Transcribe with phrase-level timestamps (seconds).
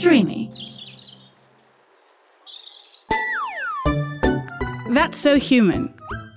[0.00, 0.40] Streamy.
[4.94, 5.88] That's So Human.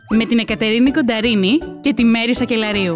[0.10, 2.96] Με την Εκατερίνη Κονταρίνη και τη Μέρη Σακελαρίου.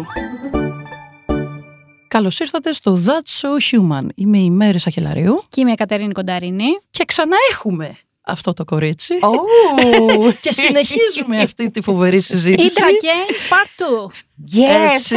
[2.08, 4.06] Καλώς ήρθατε στο That's So Human.
[4.14, 5.44] Είμαι η Μέρη Σακελαρίου.
[5.48, 6.78] Και είμαι η Κατερίνη Κονταρίνη.
[6.90, 9.14] Και ξανά έχουμε αυτό το κορίτσι.
[9.20, 10.32] Oh.
[10.42, 12.66] και συνεχίζουμε αυτή τη φοβερή συζήτηση.
[12.66, 13.12] Ήτρα και
[13.50, 14.92] part 2.
[14.92, 15.16] Έτσι.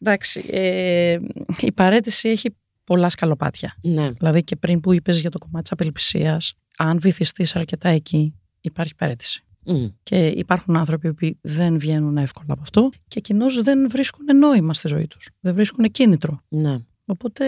[0.00, 1.18] Εντάξει, ε,
[1.60, 3.76] η παρέτηση έχει πολλά σκαλοπάτια.
[3.82, 4.10] Ναι.
[4.10, 8.94] Δηλαδή και πριν που είπες για το κομμάτι της απελπισίας, αν βυθιστείς αρκετά εκεί, υπάρχει
[8.94, 9.44] παρέτηση.
[9.66, 9.86] Μμ.
[10.02, 14.88] Και υπάρχουν άνθρωποι που δεν βγαίνουν εύκολα από αυτό και κοινώ δεν βρίσκουν νόημα στη
[14.88, 15.28] ζωή τους.
[15.40, 16.40] Δεν βρίσκουν κίνητρο.
[16.48, 16.78] Ναι.
[17.06, 17.44] Οπότε,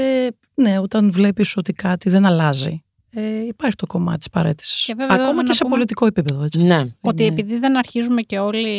[0.55, 4.85] ναι, όταν βλέπεις ότι κάτι δεν αλλάζει, ε, υπάρχει το κομμάτι της παρέτησης.
[4.85, 6.59] Και βέβαια Ακόμα εδώ και να σε πούμε- πολιτικό επίπεδο, έτσι.
[6.59, 6.85] Ναι.
[7.01, 8.79] Ότι Είναι- επειδή δεν αρχίζουμε και όλοι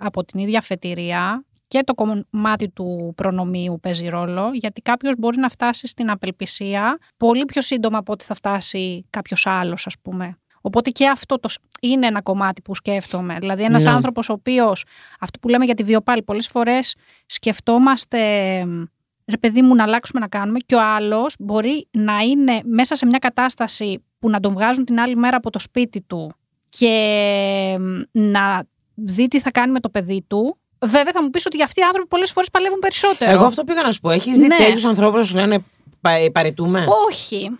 [0.00, 5.48] από την ίδια αφετηρία και το κομμάτι του προνομίου παίζει ρόλο, γιατί κάποιος μπορεί να
[5.48, 10.38] φτάσει στην απελπισία πολύ πιο σύντομα από ότι θα φτάσει κάποιος άλλος, ας πούμε.
[10.60, 13.36] Οπότε και αυτό το, σ- είναι ένα κομμάτι που σκέφτομαι.
[13.38, 13.90] Δηλαδή ένας Ναι.
[13.90, 14.84] άνθρωπος ο οποίος,
[15.20, 16.94] αυτό που λέμε για τη βιοπάλη, πολλές φορές
[17.26, 18.18] σκεφτόμαστε
[18.66, 18.82] μ,
[19.26, 23.06] ρε παιδί μου να αλλάξουμε να κάνουμε και ο άλλος μπορεί να είναι μέσα σε
[23.06, 26.32] μια κατάσταση που να τον βγάζουν την άλλη μέρα από το σπίτι του
[26.68, 30.58] και μ, να δει τι θα κάνει με το παιδί του.
[30.80, 33.30] Βέβαια θα μου πεις ότι αυτοί οι άνθρωποι πολλές φορές παλεύουν περισσότερο.
[33.30, 34.10] Εγώ αυτό πήγα να σου πω.
[34.10, 34.56] Έχεις δει Ναι.
[34.56, 35.58] τέτοιους ανθρώπους να σου λένε
[36.00, 36.84] «Πα- παρετούμε.
[37.08, 37.50] Όχι,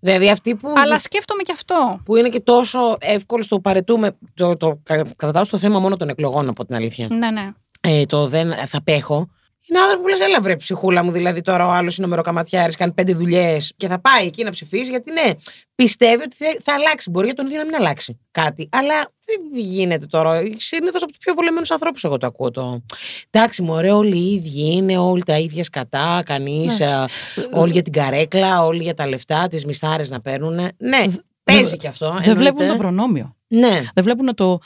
[0.00, 2.00] Δηλαδή αυτοί που, αλλά σκέφτομαι και αυτό.
[2.04, 4.16] που είναι και τόσο εύκολο στο παρετούμε.
[4.34, 7.08] Το, το, κα- κρατάω στο θέμα μόνο των εκλογών από την αλήθεια.
[7.10, 7.52] Ναι, ναι.
[7.80, 9.28] Ε, το δεν θα πέχω.
[9.68, 11.10] Είναι άνθρωποι που λες, έλα βρε ψυχούλα μου.
[11.10, 14.50] Δηλαδή τώρα ο άλλος είναι ο μεροκαματιάρης, κάνει πέντε δουλειές και θα πάει εκεί να
[14.50, 14.90] ψηφίσει.
[14.90, 15.30] Γιατί ναι,
[15.74, 17.10] πιστεύει ότι θα, θα αλλάξει.
[17.10, 18.68] Μπορεί για τον ίδιο να μην αλλάξει κάτι.
[18.72, 20.42] Αλλά δεν γίνεται τώρα.
[20.56, 22.50] Συνήθως από τους πιο βολεμένους ανθρώπους, εγώ το ακούω.
[22.50, 22.82] Το...
[23.30, 26.22] Εντάξει, μωρέ, όλοι οι ίδιοι είναι, όλοι τα ίδια σκατά.
[26.24, 26.80] Κανείς,
[27.52, 30.54] όλοι για την καρέκλα, όλοι για τα λεφτά, τις μισθάρες να παίρνουν.
[30.76, 31.04] Ναι,
[31.42, 32.06] παίζει κι αυτό.
[32.06, 32.40] Δεν εννοείται.
[32.40, 33.36] βλέπουν το προνόμιο.
[33.48, 34.58] Ναι, Δεν βλέπουν το,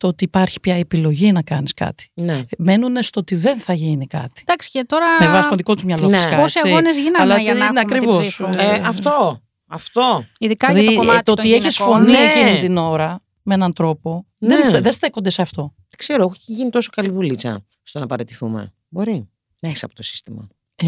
[0.00, 2.10] το ότι υπάρχει πια επιλογή να κάνεις κάτι.
[2.14, 2.42] ναι.
[2.58, 4.42] Μένουν στο ότι δεν θα γίνει κάτι.
[4.46, 6.16] Εντάξει και τώρα Με βάση το δικό τους μυαλό Ναι.
[6.16, 6.36] φυσικά.
[6.36, 6.70] πόσοι έτσι.
[6.72, 8.20] αγώνες γίνανε Αλλά για να είναι έχουμε την ακριβώς.
[8.26, 9.40] ψήφο; Ε, αυτό.
[9.66, 10.24] Αυτό.
[10.38, 11.98] ειδικά Δηλαδή, για το ε, κομμάτι το των ότι έχεις γυναικών.
[12.02, 12.18] φωνή Ναι.
[12.18, 14.48] εκείνη την ώρα με έναν τρόπο Ναι.
[14.54, 15.74] δεν, στε- δεν στέκονται σε αυτό.
[15.76, 18.72] Δεν ξέρω, έχει γίνει τόσο καλή δουλίτσα στο να παραιτηθούμε.
[18.88, 19.28] Μπορεί.
[19.62, 20.48] Μέσα από το σύστημα.
[20.74, 20.86] Ε,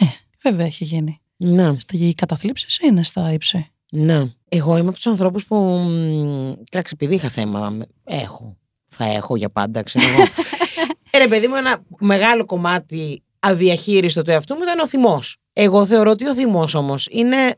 [0.00, 0.08] ναι,
[0.42, 1.20] βέβαια έχει γίνει.
[1.36, 1.72] Ναι.
[1.92, 3.70] Οι καταθλίψεις είναι στα ύψη.
[3.90, 4.24] Ναι.
[4.48, 5.56] Εγώ είμαι από τους ανθρώπους που.
[5.56, 7.70] μ, Εντάξει, επειδή είχα θέμα.
[7.70, 8.56] με- Έχω.
[8.88, 10.22] Θα έχω για πάντα, ξέρω εγώ.
[11.10, 15.36] ε, ρε παιδί μου, ένα μεγάλο κομμάτι αδιαχείριστο του εαυτού μου ήταν ο θυμός.
[15.52, 17.54] Εγώ θεωρώ ότι ο θυμός όμως είναι.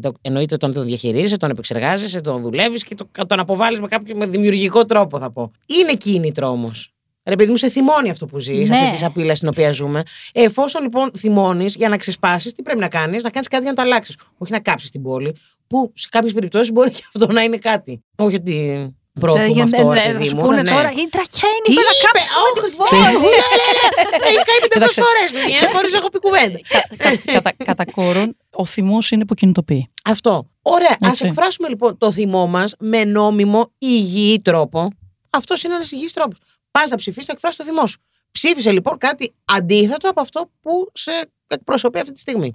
[0.00, 4.16] το- Εννοείται όταν τον διαχειρίζεσαι, τον επεξεργάζεσαι, τον δουλεύεις και το- τον αποβάλλεις με κάποιο
[4.16, 5.50] με δημιουργικό τρόπο, θα πω.
[5.66, 6.92] Είναι κίνητρο όμως.
[7.26, 8.76] Ρε παιδί μου, σε θυμώνει αυτό που ζεις, Ναι.
[8.76, 10.02] αυτή τη σαπίλα στην οποία ζούμε.
[10.32, 13.70] Ε, εφόσον λοιπόν θυμώνεις για να ξεσπάσεις, τι πρέπει να κάνεις, να κάνεις κάτι για
[13.72, 14.16] να το αλλάξεις.
[14.38, 15.36] Όχι να κάψεις την πόλη,
[15.66, 18.04] που σε κάποιες περιπτώσεις μπορεί και αυτό να είναι κάτι.
[18.16, 20.42] Όχι ότι προωθούμε Δεν- αυτό, ρε δεν- παιδί θα σου μου.
[20.42, 20.70] πούνε ναι.
[20.70, 23.02] τώρα, η τρακιά Τι είναι να είπε, κάψουμε «Ω, την Χριστέ πόλη.
[23.02, 24.26] μου, ναι, ναι, ναι.
[24.28, 25.02] Έχει κάνει 500 Κοίταξε.
[25.02, 26.58] φορές, παιδιά, χωρίς να έχω πει κουβέντα.
[26.96, 29.90] Κα- κατά, κατά κόρον, ο θυμός είναι που κινητοποιεί.
[30.04, 30.50] Αυτό.
[30.62, 30.90] Ωραία.
[30.90, 31.26] Α Έτσι.
[31.26, 34.88] εκφράσουμε λοιπόν το θυμό μας με νόμιμο, υγιή τρόπο.
[35.30, 36.38] Αυτός είναι ένας υγιής τρόπος.
[36.78, 38.00] Πας να ψηφίσεις, θα εκφράσει το θυμό σου.
[38.30, 41.10] Ψήφισε λοιπόν κάτι αντίθετο από αυτό που σε
[41.46, 42.52] εκπροσωπεί αυτή τη στιγμή.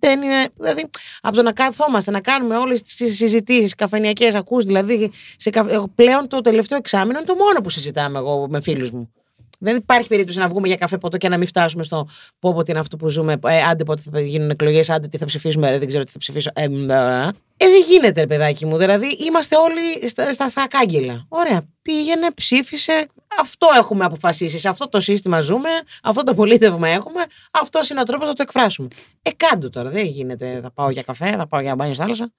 [0.00, 0.48] Δεν είναι.
[0.56, 0.90] Δηλαδή,
[1.20, 5.10] από το να καθόμαστε να κάνουμε όλες τις συζητήσεις καφενιακές, ακούς δηλαδή.
[5.36, 8.90] Σε, κα- εγώ πλέον το τελευταίο εξάμεινο είναι το μόνο που συζητάμε εγώ με φίλους
[8.90, 9.12] μου.
[9.62, 12.08] Δεν υπάρχει περίπτωση να βγούμε για καφέ ποτό και να μην φτάσουμε στο
[12.38, 13.38] πω πω τι είναι αυτό που ζούμε.
[13.46, 16.18] Ε, άντε πότε θα γίνουν εκλογές, άντε τι θα ψηφίσουμε, ρε, δεν ξέρω τι θα
[16.18, 16.50] ψηφίσω.
[16.54, 18.76] Ε, μ, ε, ε, δεν γίνεται, ρε παιδάκι μου.
[18.76, 21.26] Δηλαδή είμαστε όλοι στα, στα, στα κάγκελα.
[21.28, 21.62] Ωραία.
[21.82, 23.06] Πήγαινε, ψήφισε.
[23.40, 24.58] Αυτό έχουμε αποφασίσει.
[24.58, 25.68] Σε αυτό το σύστημα ζούμε.
[26.02, 27.20] Αυτό το πολίτευμα έχουμε.
[27.50, 28.88] Αυτός είναι ο τρόπος να το εκφράσουμε.
[29.22, 29.90] Ε, κάντο τώρα.
[29.90, 30.60] Δεν γίνεται.
[30.62, 32.32] Θα πάω για καφέ, θα πάω για μπάνιο στη θάλασσα.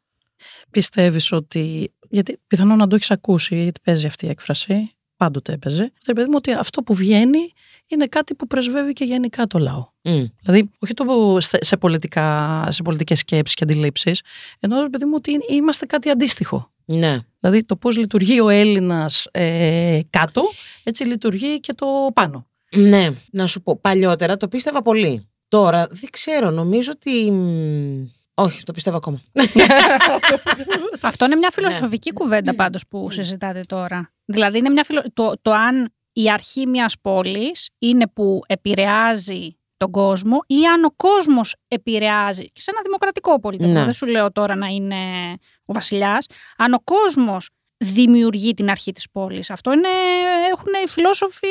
[0.70, 1.94] Πιστεύεις ότι.
[2.10, 4.93] Γιατί πιθανόν να το έχεις ακούσει, γιατί παίζει αυτή η έκφραση.
[5.18, 5.84] Πάντοτε έπαιζε.
[5.84, 7.54] Ότι, παιδί μου, ότι αυτό που βγαίνει
[7.88, 9.88] είναι κάτι που πρεσβεύει και γενικά το λαό.
[10.02, 10.24] Μμ.
[10.42, 14.22] Δηλαδή, όχι το σε, σε, πολιτικά, σε πολιτικές σκέψεις και αντιλήψεις,
[14.60, 16.72] ενώ ρε παιδί μου ότι είμαστε κάτι αντίστοιχο.
[16.86, 17.20] Ναι.
[17.40, 20.44] Δηλαδή το πώς λειτουργεί ο Έλληνας ε, κάτω,
[20.84, 22.48] έτσι λειτουργεί και το πάνω.
[22.76, 23.78] Ναι, να σου πω.
[23.78, 25.28] Παλιότερα το πίστευα πολύ.
[25.48, 27.32] Τώρα δεν ξέρω, νομίζω ότι.
[28.36, 29.22] Μ, Όχι, το πιστεύω ακόμα.
[31.02, 31.68] Αυτό είναι μια Ναι.
[31.68, 34.12] φιλοσοφική κουβέντα πάντως που συζητάτε τώρα.
[34.26, 35.02] Δηλαδή είναι μια φιλο...
[35.14, 40.92] το, το αν η αρχή μιας πόλης είναι που επηρεάζει τον κόσμο ή αν ο
[40.96, 43.74] κόσμος επηρεάζει και σε ένα δημοκρατικό πολιτισμό.
[43.74, 43.84] Ναι.
[43.84, 44.96] Δεν σου λέω τώρα να είναι
[45.66, 46.26] ο βασιλιάς.
[46.58, 49.50] Αν ο κόσμος δημιουργεί την αρχή της πόλης.
[49.50, 49.88] Αυτό είναι,
[50.52, 51.48] έχουν οι φιλόσοφοι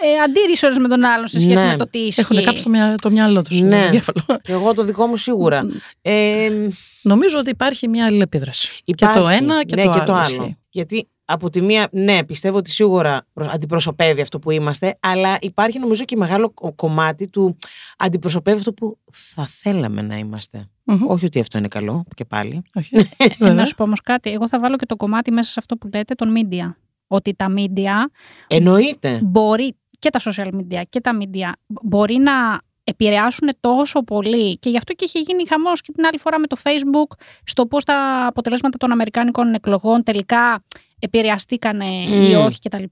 [0.00, 1.68] ε, αντίρρηση με τον άλλον σε σχέση Ναι.
[1.70, 2.20] με το τι ισχύει.
[2.20, 3.60] Έχουν κάψει το, μυα- το μυαλό τους.
[3.60, 3.90] Ναι.
[4.42, 5.66] Και εγώ το δικό μου σίγουρα.
[6.02, 6.50] Ε,
[7.02, 8.80] Νομίζω ότι υπάρχει μια αλληλεπίδραση.
[8.84, 10.06] υπάρχει, Και το ένα και, ναι, το, και άλλο.
[10.06, 10.24] το άλλο.
[10.42, 10.56] ισχύει.
[10.70, 15.78] Γιατί από τη μία, ναι, πιστεύω ότι σίγουρα προ- αντιπροσωπεύει αυτό που είμαστε, αλλά υπάρχει
[15.78, 17.56] νομίζω και μεγάλο κο- κομμάτι του
[17.98, 20.64] αντιπροσωπεύει αυτό που θα θέλαμε να είμαστε.
[20.84, 21.08] Μμμ.
[21.10, 22.62] Όχι ότι αυτό είναι καλό και πάλι.
[22.74, 22.90] Όχι.
[23.16, 23.54] Ε, Βέβαια.
[23.54, 24.30] να σου πω όμως κάτι.
[24.30, 26.74] Εγώ θα βάλω και το κομμάτι μέσα σε αυτό που λέτε των media.
[27.06, 27.90] Ότι τα media
[28.46, 29.18] Εννοείται.
[29.22, 31.50] μπορεί και τα social media και τα media
[31.82, 36.18] μπορεί να επηρεάσουν τόσο πολύ και γι' αυτό και είχε γίνει χαμός και την άλλη
[36.18, 40.64] φορά με το facebook στο πώς τα αποτελέσματα των αμερικάνικων εκλογών τελικά
[40.98, 42.44] επηρεαστήκανε ή Μμ.
[42.44, 42.84] όχι κτλ.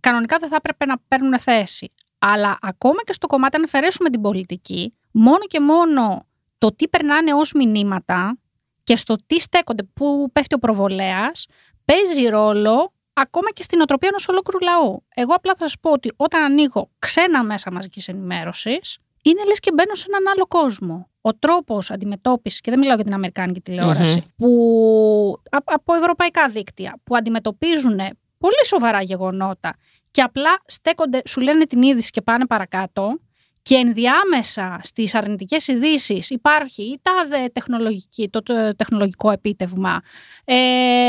[0.00, 1.92] Κανονικά δεν θα έπρεπε να παίρνουν θέση.
[2.18, 6.26] Αλλά ακόμα και στο κομμάτι αν αφαιρέσουμε την πολιτική, μόνο και μόνο
[6.58, 8.38] το τι περνάνε ως μηνύματα
[8.84, 11.46] και στο τι στέκονται, που πέφτει ο προβολέας,
[11.84, 15.04] παίζει ρόλο ακόμα και στην οτροπία ενός ολόκληρου λαού.
[15.14, 19.72] Εγώ απλά θα σας πω ότι όταν ανοίγω ξένα μέσα μαζικής ενημέρωσης, είναι λες και
[19.72, 21.08] μπαίνω σε έναν άλλο κόσμο.
[21.20, 24.48] Ο τρόπος αντιμετώπισης, και δεν μιλάω για την Αμερικάνικη τηλεόραση, που,
[25.50, 27.96] α- από ευρωπαϊκά δίκτυα, που αντιμετωπίζουν
[28.38, 29.76] πολύ σοβαρά γεγονότα
[30.10, 33.18] και απλά στέκονται, σου λένε την είδηση και πάνε παρακάτω,
[33.68, 40.00] και ενδιάμεσα στις αρνητικές ειδήσεις υπάρχει η τάδε τεχνολογική, το, το τεχνολογικό επίτευγμα,
[40.44, 40.56] ε,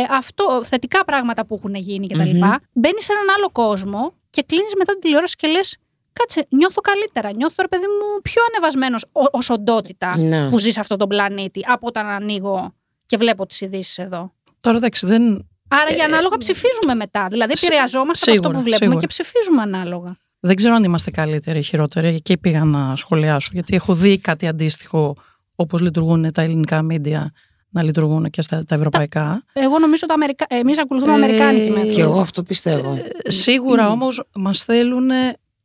[0.09, 2.21] αυτό, θετικά πράγματα που έχουν γίνει κτλ.
[2.29, 2.51] Μμμ.
[2.73, 5.77] Μπαίνεις σε έναν άλλο κόσμο και κλείνεις μετά την τηλεόραση και λες:
[6.13, 7.31] Κάτσε, νιώθω καλύτερα.
[7.33, 10.47] Νιώθω, ρε παιδί μου, πιο ανεβασμένος ως οντότητα Ναι.
[10.49, 12.73] που ζει σε αυτόν τον πλανήτη από όταν ανοίγω
[13.05, 14.33] και βλέπω τις ειδήσεις εδώ.
[14.61, 17.27] Τώρα εντάξει, δεν, Άρα για ανάλογα ψηφίζουμε μετά.
[17.29, 18.99] Δηλαδή σι- επηρεαζόμαστε από αυτό σίγουρα, που βλέπουμε σίγουρα.
[18.99, 20.17] και ψηφίζουμε ανάλογα.
[20.47, 22.07] Δεν ξέρω αν είμαστε καλύτεροι ή χειρότεροι.
[22.07, 23.49] Εκεί πήγα να σχολιάσω.
[23.53, 25.15] Γιατί έχω δει κάτι αντίστοιχο
[25.55, 27.31] όπως λειτουργούν τα ελληνικά μίντια
[27.69, 29.43] να λειτουργούν και στα τα ευρωπαϊκά.
[29.53, 30.45] Εγώ νομίζω ότι Αμερικα...
[30.49, 31.93] εμείς ακολουθούμε Ε, αμερικάνικη μέθοδο.
[31.93, 32.93] Και εγώ αυτό πιστεύω.
[33.23, 35.09] Ε, Σίγουρα όμως μας θέλουν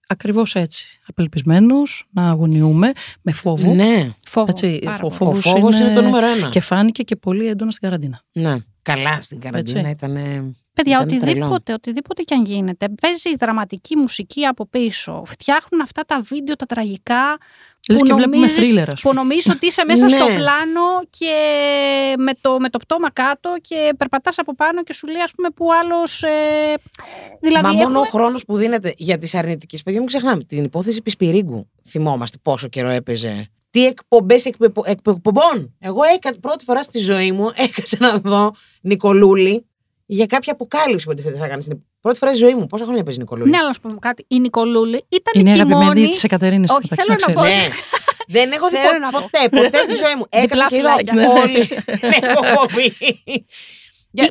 [0.07, 0.87] ακριβώς έτσι.
[1.07, 2.93] Απελπισμένους, να αγωνιούμε,
[3.23, 3.75] με φόβο.
[3.75, 4.11] Ναι.
[4.25, 4.47] Φόβο.
[4.49, 5.31] Έτσι, πάρα φο- πολύ.
[5.31, 5.85] Ο Φόβος φόβο είναι...
[5.85, 6.49] είναι το νούμερο ένα.
[6.49, 8.23] Και φάνηκε και πολύ έντονα στην καραντίνα.
[8.33, 8.57] Ναι.
[8.83, 9.91] Καλά στην καραντίνα Έτσι.
[9.91, 10.17] ήταν.
[10.75, 11.31] Παιδιά, Ήταν τρελό.
[11.31, 15.23] οτιδήποτε, οτιδήποτε και αν γίνεται, παίζει η δραματική μουσική από πίσω.
[15.27, 17.39] Φτιάχνουν αυτά τα βίντεο, τα τραγικά.
[17.89, 19.21] Λες που και βλέπουμε νομίζεις- θρίλερ, ας Που πούμε.
[19.21, 20.35] νομίζεις ότι είσαι μέσα στο Ναι.
[20.35, 21.35] πλάνο και
[22.19, 25.49] με το, με το πτώμα κάτω και περπατάς από πάνω και σου λέει, ας πούμε,
[25.51, 26.23] που άλλος...
[26.23, 26.29] Ε,
[27.41, 29.83] δηλαδή, Μα μόνο έχουμε- ο χρόνος που δίνεται για τις αρνητικές.
[29.83, 31.69] Παιδιά, μην ξεχνάμε την υπόθεση Πισπυρίγκου.
[31.89, 33.47] Θυμόμαστε πόσο καιρό έπαιζε.
[33.71, 34.45] Τι εκπομπές
[34.85, 35.75] εκπομπών.
[35.79, 39.67] Εγώ έκα, πρώτη φορά στη ζωή μου έκατσα να δω Νικολούλη
[40.07, 41.63] για κάποια αποκάλυψη που θα κάνει.
[41.63, 42.67] στην- Πρώτη φορά στη ζωή μου.
[42.67, 44.25] Πόσα χρόνια παίζει Νικολούλη; Ναι, αλλά να σου πω κάτι.
[44.29, 46.09] Η Νικολούλη ήταν Είναι και η αγαπημένη μόνη...
[46.09, 46.71] της Εκατερίνης.
[46.71, 47.63] Όχι, μεταξύ, θέλω να πω- ξέρεις.
[47.69, 47.75] Ναι.
[48.29, 49.21] Δεν έχω δει Θέλω πο- να πω.
[49.21, 50.25] ποτέ, ποτέ στη ζωή μου.
[50.29, 51.31] Έκατσα και είδα φυλάκια.
[51.43, 52.93] όλη την εκπομπή.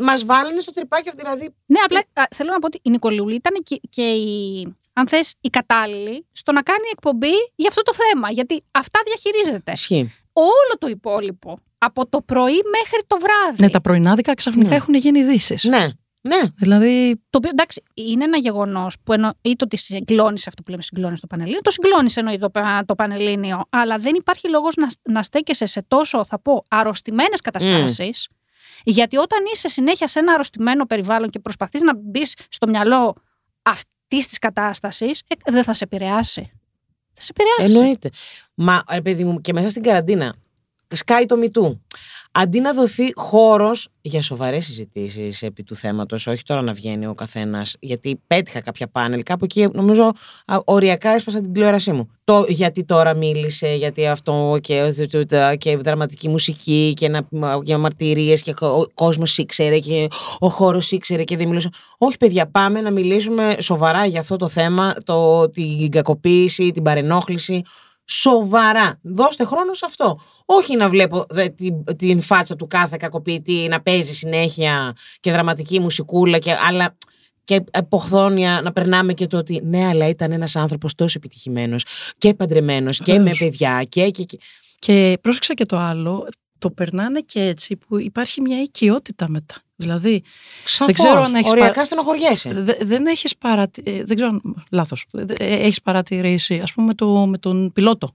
[0.01, 1.53] Μας βάλανε στο τρυπάκι αυτό δηλαδή.
[1.65, 5.33] Ναι, απλά α, θέλω να πω ότι η Νικολούλη ήταν και, και η, αν θες,
[5.41, 8.31] η κατάλληλη στο να κάνει εκπομπή για αυτό το θέμα.
[8.31, 9.71] Γιατί αυτά διαχειρίζεται.
[9.71, 10.13] Ισχύει.
[10.33, 11.59] Όλο το υπόλοιπο.
[11.83, 13.63] Από το πρωί μέχρι το βράδυ.
[13.63, 14.75] Ναι, τα πρωινάδικα ξαφνικά Ναι.
[14.75, 15.63] έχουν γίνει ειδήσεις.
[15.63, 15.88] Ναι,
[16.22, 16.39] ναι.
[16.56, 21.19] Δηλαδή, Το οποίο εντάξει, είναι ένα γεγονός που εννοείται ότι συγκλώνεις αυτό που λέμε συγκλώνεις
[21.19, 21.62] το Πανελλήνιο.
[21.62, 23.62] Το συγκλώνεις εννοεί το, πα- το Πανελλήνιο.
[23.69, 28.28] Αλλά δεν υπάρχει λόγος να, να στέκεσαι σε τόσο, θα πω, αρρωστημένες καταστάσεις.
[28.83, 33.16] Γιατί όταν είσαι συνέχεια σε ένα αρρωστημένο περιβάλλον και προσπαθείς να μπεις στο μυαλό
[33.62, 36.51] αυτής της κατάστασης, δεν θα σε επηρεάσει.
[37.13, 37.78] Θα σε επηρεάσει.
[37.78, 38.10] Εννοείται.
[38.54, 40.36] Μα, ρε παιδί μου, και μέσα στην καραντίνα,
[40.92, 41.81] σκάει το μητού.
[42.33, 47.14] Αντί να δοθεί χώρος για σοβαρές συζητήσεις επί του θέματος, όχι τώρα να βγαίνει ο
[47.14, 50.12] καθένας, γιατί πέτυχα κάποια πάνελ, κάπου εκεί νομίζω
[50.45, 52.10] α, οριακά έσπασα την τηλεόρασή μου.
[52.24, 54.94] Το γιατί τώρα μίλησε, γιατί αυτό και,
[55.57, 57.28] και δραματική μουσική και, να,
[57.64, 60.07] και μαρτυρίες και ο κόσμος ήξερε και
[60.40, 61.69] ο χώρος ήξερε και δεν μιλούσε.
[61.98, 67.62] Όχι, παιδιά, πάμε να μιλήσουμε σοβαρά για αυτό το θέμα, το, την κακοποίηση, την παρενόχληση.
[68.13, 68.99] Σοβαρά.
[69.01, 70.19] Δώστε χρόνο σε αυτό.
[70.45, 75.80] Όχι να βλέπω δε, την, την φάτσα του κάθε κακοποιητή να παίζει συνέχεια και δραματική
[75.80, 76.97] μουσικούλα και άλλα.
[77.44, 81.85] Και εποχθόνια να περνάμε και το ότι ναι, αλλά ήταν ένας άνθρωπος τόσο επιτυχημένος
[82.18, 83.37] και παντρεμένος και με Βεβαίως.
[83.37, 84.09] παιδιά και.
[84.09, 84.37] και, και.
[84.80, 86.27] και πρόσεξα και το άλλο,
[86.57, 89.56] το περνάνε και έτσι που υπάρχει μια οικειότητα μετά.
[89.81, 90.23] Δηλαδή,
[90.66, 92.50] Σαφώς, ξέρω αν έχεις οριακά πα- στενοχωριέσαι.
[92.54, 93.83] δε- δεν έχεις παρατη...
[93.85, 98.09] ε, δεν ξέρω, αν- λάθος, Δε- ε, έχεις παρατηρήσει, ας πούμε, το, με τον πιλότο,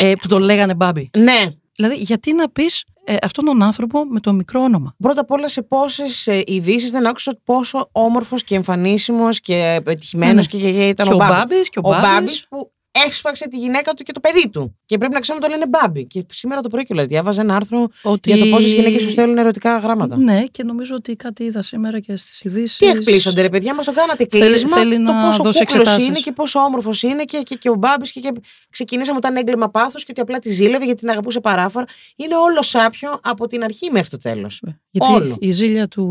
[0.00, 1.10] ε, που τον λέγανε Μπάμπι.
[1.18, 1.44] Ναι,
[1.76, 5.48] Δηλαδή, γιατί να πεις ε, αυτόν τον άνθρωπο με το μικρό όνομα; Πρώτα απ' όλα
[5.48, 10.46] σε πόσες ειδήσεις δεν άκουσα πόσο όμορφος και εμφανίσιμος και πετυχημένο Ναι, ναι.
[10.46, 11.36] και, και, και ήταν Και ο ο Μπάμπης.
[11.36, 12.08] Μπάμπης και ο Ο Μπάμπης.
[12.10, 12.72] Μπάμπης που
[13.06, 14.76] έσφαξε τη γυναίκα του και το παιδί του.
[14.86, 16.06] Και πρέπει να ξέρουμε το λένε μπάμπι.
[16.06, 18.32] Και σήμερα το πρωί κιόλας διάβαζα ένα άρθρο Ότι...
[18.32, 20.16] για το πόσες γυναίκες σου στέλνουν ερωτικά γράμματα.
[20.16, 22.76] Ναι, και νομίζω ότι κάτι είδα σήμερα και στις ειδήσεις.
[22.76, 24.76] Τι εκπλήσονται, ρε παιδιά, μας το κάνατε Θέλει- κλείσμα.
[24.76, 26.06] θέλει το να πόσο δώσει κούκλος εξετάσεις.
[26.06, 28.12] είναι και πόσο όμορφος είναι και, και, και ο Μπάμπης.
[28.12, 28.32] Και, και
[28.70, 31.84] ξεκινήσαμε όταν έγκλημα πάθος και ότι απλά τη ζήλευε γιατί την αγαπούσε παράφορα.
[32.16, 34.62] Είναι όλο σάπιο από την αρχή μέχρι το τέλος.
[34.90, 35.36] Γιατί Όλο.
[35.40, 36.02] η ζήλια του,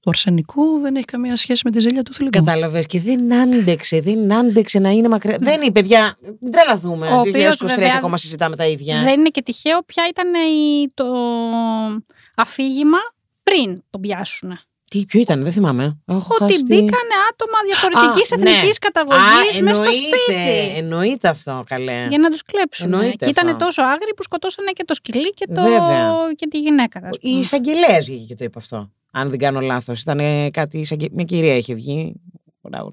[0.00, 2.38] του αρσενικού δεν έχει καμία σχέση με τη ζήλια του θηλυκού.
[2.38, 5.36] Κατάλαβες και δεν άντεξε, δεν άντεξε να είναι μακριά.
[5.40, 5.97] Δεν είναι, παιδιά,
[6.40, 7.06] μην τρελαθούμε.
[7.06, 9.02] Ο Το οποίος 2023 βέβαια και ακόμα συζητάμε τα ίδια.
[9.02, 11.04] Δεν είναι και τυχαίο ποια ήταν η- το
[12.34, 12.98] αφήγημα
[13.42, 14.58] πριν τον πιάσουν.
[14.90, 15.98] Τι, ποιο ήταν, δεν θυμάμαι.
[16.06, 18.90] Έχω Ότι χάσει τη- μπήκανε άτομα διαφορετικής Α, εθνικής ναι.
[18.90, 20.76] καταγωγής Α, μέσα στο εννοείται, σπίτι.
[20.78, 22.06] Εννοείται αυτό, καλέ.
[22.08, 22.92] Για να τους κλέψουν.
[22.92, 23.64] Εννοείται Και ήταν αυτό.
[23.64, 25.62] τόσο άγριοι που σκοτώσανε και το σκυλί και, το...
[25.62, 26.14] Βέβαια.
[26.36, 27.00] και τη γυναίκα.
[27.04, 27.38] ας Η πούμε.
[27.40, 28.90] εισαγγελέα βγήκε και το είπε αυτό.
[29.12, 30.00] Αν δεν κάνω λάθος.
[30.00, 30.78] Ήταν ε, κάτι.
[30.78, 32.12] εισαγγε- Μια κυρία είχε βγει.
[32.60, 32.90] Μπράβο,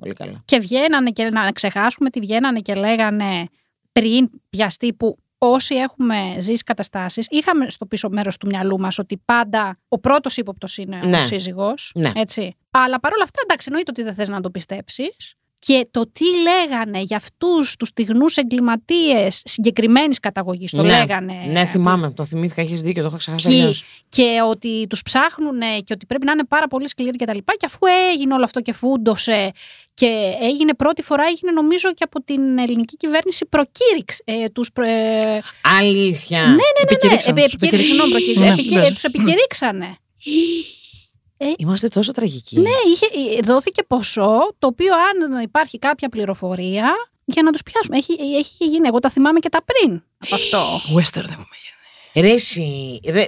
[0.00, 0.42] Πολύ καλά.
[0.44, 3.46] Και βγαίνανε και να ξεχάσουμε τι βγαίνανε και λέγανε
[3.92, 9.22] πριν πιαστεί που όσοι έχουμε ζήσει καταστάσεις, είχαμε στο πίσω μέρος του μυαλού μας ότι
[9.24, 11.18] πάντα ο πρώτος ύποπτος είναι Ναι.
[11.18, 11.92] ο σύζυγος.
[11.94, 12.12] Ναι.
[12.14, 12.56] Έτσι.
[12.70, 15.34] Αλλά παρόλα αυτά, εντάξει, εννοείται ότι δεν θες να το πιστέψεις.
[15.58, 20.88] Και το τι λέγανε για αυτούς τους στιγνούς εγκληματίες συγκεκριμένης καταγωγής, το Ναι.
[20.98, 21.32] λέγανε.
[21.52, 22.10] Ναι, θυμάμαι.
[22.10, 23.84] Το θυμήθηκα, έχεις δίκιο, το έχω ξεχάσει Και, αλλιώς.
[24.08, 27.52] και ότι τους ψάχνουν και ότι πρέπει να είναι πάρα πολύ σκληροί και τα λοιπά.
[27.56, 27.78] Και αφού
[28.12, 29.50] έγινε όλο αυτό και φούντωσε
[29.94, 34.22] και έγινε πρώτη φορά, έγινε νομίζω και από την ελληνική κυβέρνηση προκήρυξη.
[34.26, 35.42] Ε, τους, προ- ε,
[35.78, 36.40] Αλήθεια.
[36.40, 38.40] ναι, ναι, ναι, Επικηρύξαν επι- τους, επικήρυξη, συγγνώμη, προκήρυξη.
[38.42, 38.92] Ναι, Επικε- βέβαια.
[38.92, 39.96] τους επικηρύξανε.
[41.56, 42.60] Είμαστε τόσο τραγικοί.
[42.60, 43.06] ναι, είχε,
[43.38, 47.96] ε, δόθηκε ποσό, το οποίο αν υπάρχει κάποια πληροφορία, για να τους πιάσουμε.
[47.96, 50.76] Έχει, έχει γίνει, εγώ τα θυμάμαι και τα πριν από αυτό.
[50.76, 52.26] Western δεν έχουμε γίνει.
[52.26, 53.00] Ρε, εσύ.
[53.04, 53.24] Δε...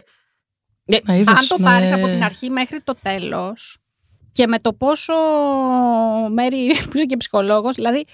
[1.04, 1.64] Να είδες, Αν το ναι.
[1.64, 3.78] πάρεις από την αρχή μέχρι το τέλος
[4.32, 5.12] και με το πόσο
[6.32, 8.04] μέρη που είσαι και ψυχολόγος, δηλαδή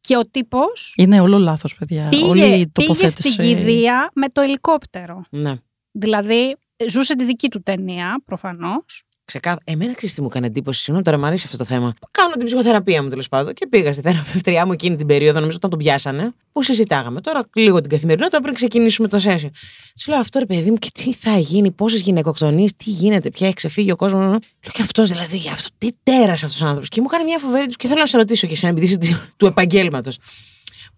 [0.00, 2.08] και ο τύπος Είναι όλο λάθος, παιδιά.
[2.12, 3.30] Όλη πήγε, η πήγε τοποθέτηση.
[3.30, 5.24] στην κηδεία με το ελικόπτερο.
[5.30, 5.54] Ναι.
[5.90, 6.56] Δηλαδή
[6.88, 9.07] ζούσε τη δική του ταινία προφανώς.
[9.32, 9.60] Ξεκάθα...
[9.64, 10.78] Εμένα ξέρει τι μου έκανε εντύπωση.
[10.78, 11.94] Συγγνώμη, τώρα μου αρέσει αυτό το θέμα.
[12.10, 15.56] Κάνω την ψυχοθεραπεία μου τέλος πάντων και πήγα στη θεραπευτριά μου εκείνη την περίοδο, νομίζω
[15.56, 17.20] όταν τον πιάσανε, που συζητάγαμε.
[17.20, 19.50] Τώρα λίγο την καθημερινότητα πριν ξεκινήσουμε το session.
[19.94, 23.46] Της λέω αυτό ρε παιδί μου και τι θα γίνει, πόσες γυναικοκτονίες, τι γίνεται, πια
[23.46, 24.20] έχει ξεφύγει ο κόσμος.
[24.20, 24.38] Λέω
[24.72, 26.88] και αυτός δηλαδή, για αυτό, τι τέρας αυτός ο άνθρωπος.
[26.88, 29.20] Και μου έκανε μια φοβερή και θέλω να σε ρωτήσω και εσένα, επειδή είσαι του-
[29.36, 30.18] του επαγγέλματος.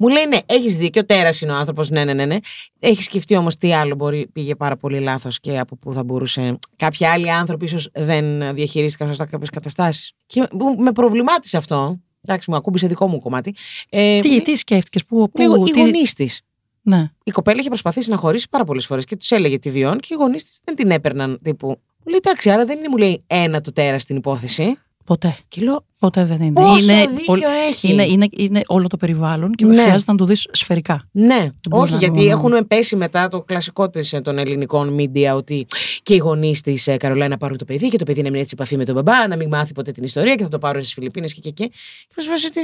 [0.02, 2.24] Μου λέει ναι, έχεις δίκιο, τέρας είναι ο άνθρωπος, ναι, ναι, ναι.
[2.26, 2.36] ναι.
[2.78, 6.58] Έχεις σκεφτεί όμως τι άλλο μπορεί, πήγε πάρα πολύ λάθος και από πού θα μπορούσε.
[6.76, 10.12] Κάποιοι άλλοι άνθρωποι ίσως δεν διαχειρίστηκαν σωστά κάποιες καταστάσεις.
[10.26, 12.00] Και μου- με προβλημάτισε αυτό.
[12.26, 13.54] Εντάξει, μου ακούμπησε δικό μου κομμάτι.
[13.88, 15.80] Ε, Τι, τι σκέφτηκες, πού, πού, λίγο, οι τι...
[15.80, 16.40] γονείς της.
[16.82, 17.10] Ναι.
[17.24, 20.08] Η κοπέλα είχε προσπαθήσει να χωρίσει πάρα πολλές φορές και τους έλεγε τι βιώνει και
[20.10, 21.66] οι γονείς της δεν την έπαιρναν τύπου.
[21.68, 24.78] Μου λέει εντάξει, άρα δεν είναι, μου λέει, ένα το τέρα στην υπόθεση.
[25.04, 25.36] Ποτέ.
[25.48, 26.52] Και λέω, Ποτέ δεν είναι.
[26.52, 29.82] πόσο είναι, δίκιο όλ- έχει; είναι, είναι, είναι όλο το περιβάλλον και Ναι.
[29.82, 31.08] χρειάζεται να το δεις σφαιρικά.
[31.12, 34.96] Ναι, μπορεί όχι, να γιατί είναι έχουν πέσει μετά το κλασικό της, ε, των ελληνικών
[34.98, 35.66] media ότι
[36.02, 38.54] και οι γονείς της Καρολάι να πάρουν το παιδί και το παιδί να μην έτσι
[38.58, 40.92] επαφή με τον μπαμπά, να μην μάθει ποτέ την ιστορία και θα το πάρουν στις
[40.94, 41.66] Φιλιππίνες και και και.
[42.06, 42.60] Και μου σου ότι,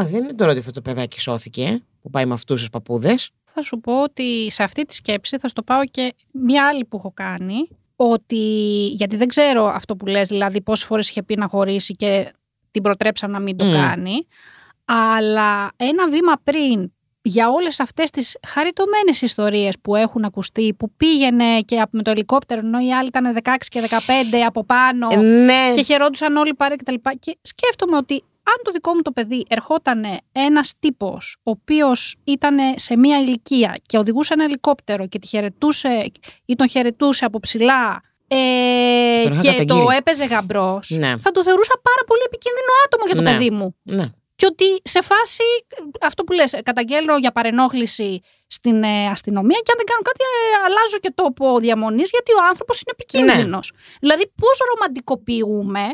[0.00, 2.70] Α, δεν είναι τώρα ότι αυτό το παιδάκι σώθηκε, ε, που πάει με αυτούς τους
[2.70, 3.30] παππούδες.
[3.54, 6.96] Θα σου πω ότι σε αυτή τη σκέψη θα στο πάω και μία άλλη που
[6.96, 7.54] έχω κάνει.
[7.96, 8.36] Ότι,
[8.86, 12.32] γιατί δεν ξέρω αυτό που λες, δηλαδή πόσες φορές είχε πει να χωρίσει και
[12.70, 13.72] την προτρέψαν να μην το Μμ.
[13.72, 14.26] κάνει.
[14.84, 21.60] Αλλά ένα βήμα πριν για όλες αυτές τις χαριτωμένες ιστορίες που έχουν ακουστεί, που πήγαινε
[21.64, 23.96] και με το ελικόπτερο ενώ οι άλλοι ήταν 16 και 15
[24.46, 27.14] από πάνω Ε, ναι, και χαιρόντουσαν όλοι παρέ και τα λοιπά.
[27.14, 32.58] Και σκέφτομαι ότι αν το δικό μου το παιδί ερχόταν ένας τύπος ο οποίος ήταν
[32.74, 36.10] σε μία ηλικία και οδηγούσε ένα ελικόπτερο και τη χαιρετούσε
[36.44, 39.96] ή τον χαιρετούσε από ψηλά ε, Τον είχα και το καταγγείλει.
[39.98, 41.12] έπαιζε γαμπρός, Ναι.
[41.24, 43.30] θα το θεωρούσα πάρα πολύ επικίνδυνο άτομο για το Ναι.
[43.32, 43.76] παιδί μου.
[43.82, 44.06] ναι.
[44.36, 45.42] Και ότι σε φάση,
[46.00, 50.64] αυτό που λες, καταγγέλνω για παρενόχληση στην ε, αστυνομία και αν δεν κάνω κάτι ε,
[50.66, 53.72] αλλάζω και τόπο διαμονής γιατί ο άνθρωπος είναι επικίνδυνος.
[54.00, 55.84] Δηλαδή πώς ρομαντικοποιούμε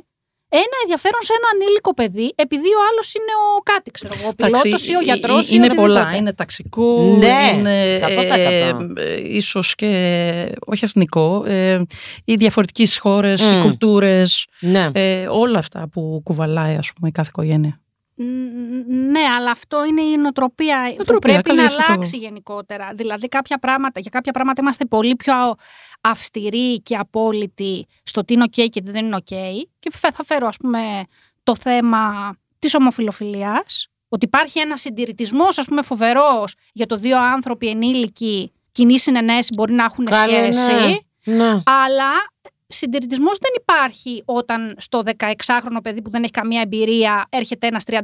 [0.49, 4.33] ένα ενδιαφέρον σε ένα ανήλικο παιδί επειδή ο άλλος είναι ο κάτι, ξέρω εγώ, ο
[4.37, 5.93] Εντάξει, πιλότος ή ο ε, γιατρός ε, ή Είναι οτιδήποτε.
[6.01, 6.17] πολλά.
[6.17, 8.07] Είναι ταξικό, Ναι, είναι 100%.
[8.07, 9.91] ε, ε, ίσως και
[10.67, 11.83] όχι εθνικό, ε,
[12.25, 13.63] οι διαφορετικές χώρες, οι Μμ.
[13.63, 14.91] κουλτούρες, ναι.
[14.93, 17.81] ε, όλα αυτά που κουβαλάει ας πούμε η κάθε οικογένεια.
[18.19, 18.25] Μ,
[19.11, 21.93] Ναι, αλλά αυτό είναι η νοοτροπία που Νοοτροπία, πρέπει καλή, να σωστό.
[21.93, 22.91] αλλάξει γενικότερα.
[22.95, 25.35] Δηλαδή, κάποια πράγματα, για κάποια πράγματα είμαστε πολύ πιο
[26.01, 29.27] αυστηροί και απόλυτοι στο τι είναι οκ και τι δεν είναι οκ.
[29.79, 31.03] Και φε- θα φέρω, ας πούμε,
[31.43, 33.89] το θέμα της ομοφυλοφιλίας.
[34.09, 39.73] Ότι υπάρχει ένας συντηρητισμός, ας πούμε, φοβερός για το δύο άνθρωποι ενήλικοι κοινή συναινέσει μπορεί
[39.73, 40.73] να έχουν Καλέ, σχέση.
[41.25, 41.35] ναι.
[41.37, 41.51] ναι.
[41.65, 42.11] Αλλά
[42.77, 48.01] συντηρητισμός δεν υπάρχει όταν στο 16χρονο παιδί που δεν έχει καμία εμπειρία έρχεται ένας 35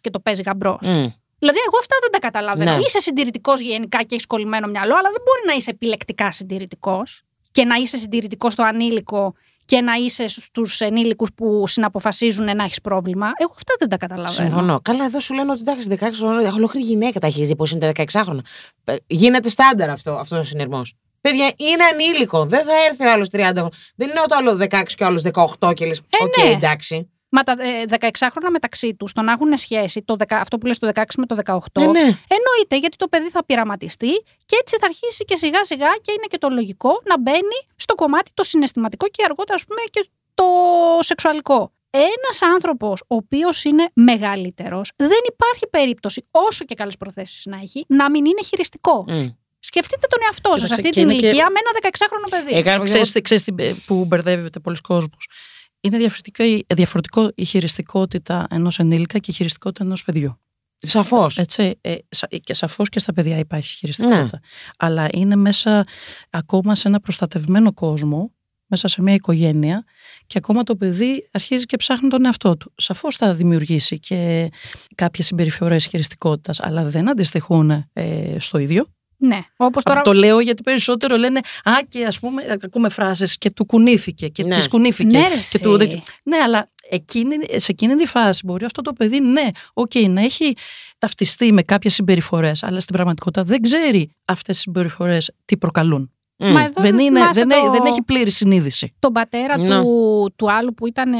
[0.00, 0.78] και το παίζει γαμπρός.
[0.82, 1.06] Μμ.
[1.38, 2.72] Δηλαδή, εγώ αυτά δεν τα καταλαβαίνω.
[2.72, 2.78] Ναι.
[2.78, 7.64] Είσαι συντηρητικός γενικά και έχεις κολλημένο μυαλό, αλλά δεν μπορεί να είσαι επιλεκτικά συντηρητικός και
[7.64, 9.34] να είσαι συντηρητικός στο ανήλικο
[9.64, 13.30] και να είσαι στους ενήλικους που συναποφασίζουν να έχεις πρόβλημα.
[13.36, 14.48] Εγώ αυτά δεν τα καταλαβαίνω.
[14.48, 14.80] Συμφωνώ.
[14.82, 17.92] Καλά, εδώ σου λένε ότι εντάξει, 16 χρόνια, ολόκληρη γυναίκα τα έχει δει πώς είναι
[17.92, 18.42] τα 16 χρόνια.
[18.84, 20.94] Ε, Γίνεται στάνταρ αυτό αυτός ο συνειρμός.
[21.30, 22.44] Παιδιά, είναι ανήλικο.
[22.46, 23.70] Δεν θα έρθει ο άλλος 30 χρόνια.
[23.96, 25.22] Δεν είναι το άλλος 16 και ο άλλος
[25.60, 25.98] 18 και λες.
[25.98, 26.50] Ε, Οκ, ναι.
[26.52, 27.10] εντάξει.
[27.28, 30.78] Μα τα ε, 16χρονα μεταξύ τους, το να έχουν σχέση, το, δεκα- αυτό που λες
[30.78, 32.00] το 16 με το 18, Ε, ναι.
[32.00, 34.12] εννοείται γιατί το παιδί θα πειραματιστεί
[34.44, 37.94] και έτσι θα αρχίσει και σιγά σιγά και είναι και το λογικό να μπαίνει στο
[37.94, 40.44] κομμάτι το συναισθηματικό και αργότερα, ας πούμε, και το
[41.00, 41.72] σεξουαλικό.
[41.90, 47.84] Ένας άνθρωπος ο οποίος είναι μεγαλύτερος, δεν υπάρχει περίπτωση, όσο και καλές προθέσεις να έχει,
[47.88, 49.04] να μην είναι χειριστικό.
[49.08, 49.26] Μμ.
[49.66, 52.54] Σκεφτείτε τον εαυτό σας Κοίταξε, αυτή και την είναι και- ηλικία με ένα 16χρονο παιδί.
[52.58, 55.28] Ε, κάνω- Ξέρεις, τι- ξέρεις τι, ε, που μπερδεύεται πολλοί κόσμος.
[55.80, 60.40] Είναι διαφορετικό, η- διαφορετικό η χειριστικότητα ενός ενήλικα και η χειριστικότητα ενός παιδιού.
[60.78, 61.38] Σαφώς.
[61.38, 64.40] Έτσι, ε, σα- και σαφώς και στα παιδιά υπάρχει χειριστικότητα.
[64.78, 65.86] Αλλά είναι μέσα
[66.30, 68.30] ακόμα σε ένα προστατευμένο κόσμο,
[68.66, 69.84] μέσα σε μια οικογένεια
[70.26, 72.72] και ακόμα το παιδί αρχίζει και ψάχνει τον εαυτό του.
[72.76, 74.48] Σαφώς θα δημιουργήσει και
[74.94, 78.86] κάποιες συμπεριφορές χειριστικότητας, αλλά δεν αντιστοιχούν ε, στο ίδιο.
[79.18, 80.02] Ναι, όπως τώρα.
[80.02, 84.44] Το λέω γιατί περισσότερο λένε Α, και ας πούμε, ακούμε φράσεις και του κουνήθηκε και
[84.44, 84.56] Ναι.
[84.56, 85.18] της κουνήθηκε.
[85.18, 85.74] Ναι, ρε, και του...
[85.80, 86.02] εσύ.
[86.22, 90.54] ναι, αλλά εκείνη, σε εκείνη τη φάση μπορεί αυτό το παιδί, ναι, οκ, να έχει
[90.98, 96.10] ταυτιστεί με κάποιες συμπεριφορές, αλλά στην πραγματικότητα δεν ξέρει αυτές τις συμπεριφορές τι προκαλούν.
[96.38, 98.94] Μα εδώ Δεν, δεν είναι, θυμάσαι δεν, το- έχει, δεν έχει πλήρη συνείδηση.
[98.98, 99.80] τον πατέρα Ναι.
[99.80, 101.18] του, του άλλου που ήταν ε,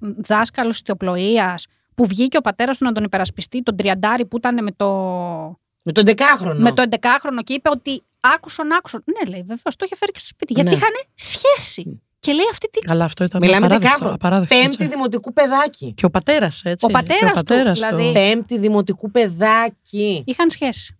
[0.00, 1.54] δάσκαλος ιστιοπλοεία,
[1.94, 4.86] που βγήκε ο πατέρας του να τον υπερασπιστεί, τον τριαντάρι που ήταν με το,
[5.88, 6.54] Με τον 10χρονο.
[6.56, 9.04] με το 11χρονο και είπε ότι άκουσον, άκουσον.
[9.04, 10.52] Ναι, λέει, βεβαίως, το είχε φέρει και στο σπίτι.
[10.52, 10.76] Γιατί Ναι.
[10.76, 12.02] είχαν σχέση.
[12.20, 12.78] Και λέει αυτή τη.
[12.90, 13.88] Αλλά αυτό ήταν Μιλάμε απαράδεκτο.
[13.88, 14.14] δεκάχρονο.
[14.14, 14.86] απαράδεκτο, Πέμπτη έτσι.
[14.86, 15.92] δημοτικού παιδάκι.
[15.96, 16.86] Και ο πατέρας, έτσι.
[16.86, 18.12] Ο πατέρας και ο του, πατέρας δηλαδή.
[18.12, 20.22] Πέμπτη δημοτικού παιδάκι.
[20.26, 20.96] Είχαν σχέση.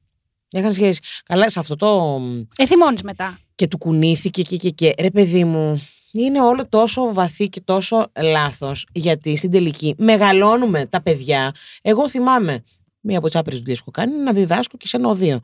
[0.50, 1.00] Είχαν σχέση.
[1.24, 2.20] Καλά, σε αυτό το.
[2.56, 3.38] Εθιμώνει μετά.
[3.54, 4.94] και του κουνήθηκε και, και, και.
[5.00, 11.02] Ρε παιδί μου, είναι όλο τόσο βαθύ και τόσο λάθος γιατί στην τελική μεγαλώνουμε τα
[11.02, 11.52] παιδιά.
[11.82, 12.62] Εγώ θυμάμαι
[13.00, 15.40] μία από τις άπειρες δουλειές που έχω κάνει είναι να διδάσκω και σε ένα οδείο.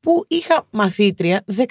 [0.00, 1.66] Που είχα μαθήτρια 14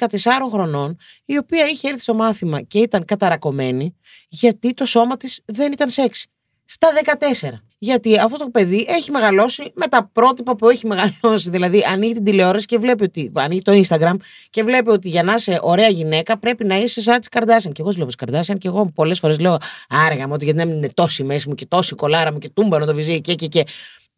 [0.52, 3.96] χρονών, η οποία είχε έρθει στο μάθημα και ήταν καταρακωμένη,
[4.28, 6.26] γιατί το σώμα της δεν ήταν σεξ.
[6.66, 7.62] Στα 14.
[7.80, 11.50] Γιατί αυτό το παιδί έχει μεγαλώσει με τα πρότυπα που έχει μεγαλώσει.
[11.50, 13.32] Δηλαδή, ανοίγει την τηλεόραση και βλέπει ότι.
[13.34, 14.16] ανοίγει το Instagram
[14.50, 17.74] και βλέπει ότι για να είσαι ωραία γυναίκα πρέπει να είσαι σαν τι Καρδάσιαν.
[17.74, 19.58] Και εγώ βλέπω τι Καρδάσιαν και εγώ πολλές φορές λέω
[19.90, 22.50] Άργα μου, ότι γιατί να μην είναι τόση μέση μου και τόση κολάρα μου και
[22.50, 23.64] τούμπανο το βυζί και και και.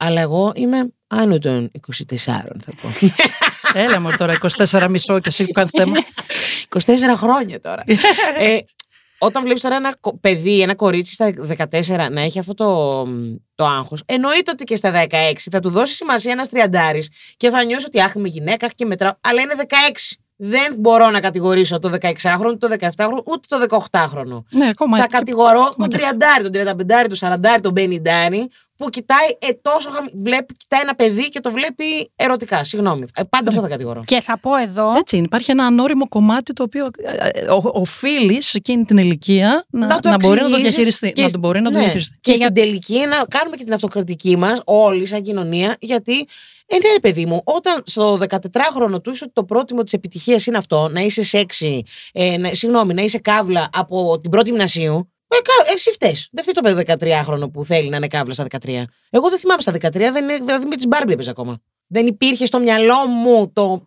[0.01, 2.89] Αλλά εγώ είμαι άνω των 24, θα πω.
[3.79, 5.95] Έλα μου τώρα 24 μισό και εσύ που κάνεις θέμα.
[6.85, 7.83] 24 χρόνια τώρα.
[8.39, 8.57] ε,
[9.17, 11.33] όταν βλέπεις τώρα ένα κο- παιδί, ένα κορίτσι στα
[11.71, 13.03] 14 να έχει αυτό το,
[13.55, 17.63] το άγχος, εννοείται ότι και στα 16 θα του δώσει σημασία ένας τριαντάρης και θα
[17.63, 19.11] νιώσει ότι άχ, είμαι γυναίκα αχ, και μετράω.
[19.21, 19.63] Αλλά είναι 16.
[20.41, 24.43] Δεν μπορώ να κατηγορήσω το 16χρονο, το 17χρονο, ούτε το 18χρονο.
[24.49, 24.97] ναι, ακόμα.
[24.97, 26.05] θα και- κατηγορώ ακόμα τον και-
[26.41, 30.07] 30, τον 35, τον 40, τον 50 που κοιτάει ε, τόσο χαμη...
[30.21, 32.63] βλέπει, κοιτάει ένα παιδί και το βλέπει ερωτικά.
[32.63, 33.05] Συγγνώμη.
[33.15, 34.03] Ε, πάντα αυτό θα κατηγορώ.
[34.05, 34.93] Και θα πω εδώ.
[34.97, 35.25] Έτσι είναι.
[35.25, 39.87] Υπάρχει ένα ανώριμο κομμάτι το οποίο ε, ε, ο- οφείλεις σε εκείνη την ηλικία να,
[39.87, 41.11] Να το να μπορεί να το εξηγήσεις διαχειριστεί.
[41.11, 41.79] και Να σ- το μπορεί να το ναι.
[41.83, 42.17] διαχειριστεί.
[42.21, 46.27] Και, Και στην τελική να κάνουμε και την αυτοκριτική μας, όλοι σαν κοινωνία, γιατί.
[46.71, 50.45] Ε, ναι, ρε παιδί μου, όταν στο 14χρονο του είσαι ότι το πρότιμο της επιτυχίας
[50.45, 55.11] είναι αυτό, να είσαι σεξι, ε, να, συγγνώμη, να είσαι καύλα από την πρώτη γυμνασίου.
[55.31, 56.27] Ε, κα- εσύ φταίς.
[56.31, 58.83] Δεν φταίει το παιδί 13χρονο που θέλει να είναι καύλα στα 13.
[59.09, 61.59] Εγώ δεν θυμάμαι στα 13, δεν είναι, δηλαδή με τις Μπάρμπι έπαιζα ακόμα.
[61.91, 63.85] Δεν υπήρχε στο μυαλό μου το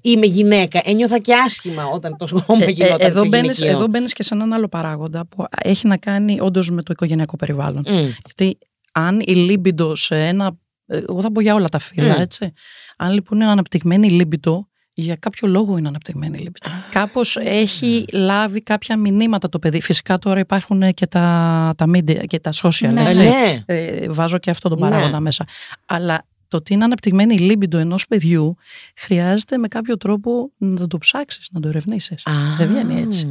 [0.00, 0.80] είμαι γυναίκα.
[0.84, 3.78] Ένιωθα και άσχημα όταν το σώμα Ε, ε, γινόταν εδώ πιο μπαίνεις, γυναικείο.
[3.78, 7.36] εδώ μπαίνεις και σε έναν άλλο παράγοντα που έχει να κάνει όντως με το οικογενειακό
[7.36, 7.84] περιβάλλον.
[7.88, 8.08] Μμ.
[8.24, 8.58] Γιατί
[8.92, 10.56] αν η λίμπιντο σε ένα.
[10.86, 12.20] ε, Εγώ θα πω για όλα τα φύλλα, Μμ.
[12.20, 12.52] έτσι.
[12.96, 16.68] Αν λοιπόν είναι αναπτυγμένη η λίμπιντο, για κάποιο λόγο είναι αναπτυγμένη η λίμπιντο.
[16.90, 19.80] Κάπως έχει λάβει κάποια μηνύματα το παιδί.
[19.80, 23.00] Φυσικά τώρα υπάρχουν και τα, τα media και τα social, Ναι.
[23.02, 23.22] Ε, έτσι.
[23.22, 23.62] ναι.
[23.66, 24.88] Ε, βάζω και αυτό τον Ναι.
[24.90, 25.44] παράγοντα μέσα.
[25.86, 28.56] Αλλά το ότι είναι αναπτυγμένη η λίμπιντο ενός παιδιού
[28.96, 32.22] χρειάζεται με κάποιο τρόπο να το ψάξεις, να το ερευνήσεις.
[32.58, 33.26] Δεν βγαίνει έτσι.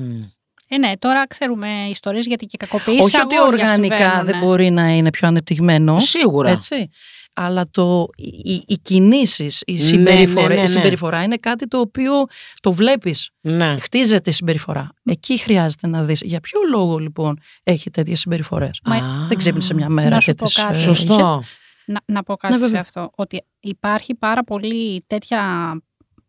[0.74, 4.46] Ε, ναι, τώρα ξέρουμε ιστορίες γιατί και κακοποιήσεις Όχι ότι αγόρια οργανικά συμβαίνουν, δεν ναι.
[4.46, 6.00] μπορεί να είναι πιο ανεπτυγμένο.
[6.00, 6.50] Σίγουρα.
[6.50, 6.90] Έτσι.
[7.36, 8.08] Αλλά το,
[8.44, 10.64] οι, οι κινήσεις, η, Ναι, συμπεριφορά, ναι, ναι, ναι.
[10.66, 12.12] η συμπεριφορά είναι κάτι το οποίο
[12.62, 13.30] το βλέπεις.
[13.42, 13.78] Ναι.
[13.80, 14.90] Χτίζεται η συμπεριφορά.
[15.04, 18.80] Εκεί χρειάζεται να δεις για ποιο λόγο λοιπόν έχει τέτοιες συμπεριφορές.
[18.86, 20.74] Μα- Δεν ξύπνησε μια μέρα Να και σου πω τις, κάτι.
[20.74, 20.84] ε, είχε.
[20.84, 21.44] Σωστό.
[21.86, 22.82] Να, να πω κάτι Ναι, σε βέβαια.
[22.82, 23.10] αυτό.
[23.16, 25.42] Ότι υπάρχει πάρα πολύ τέτοια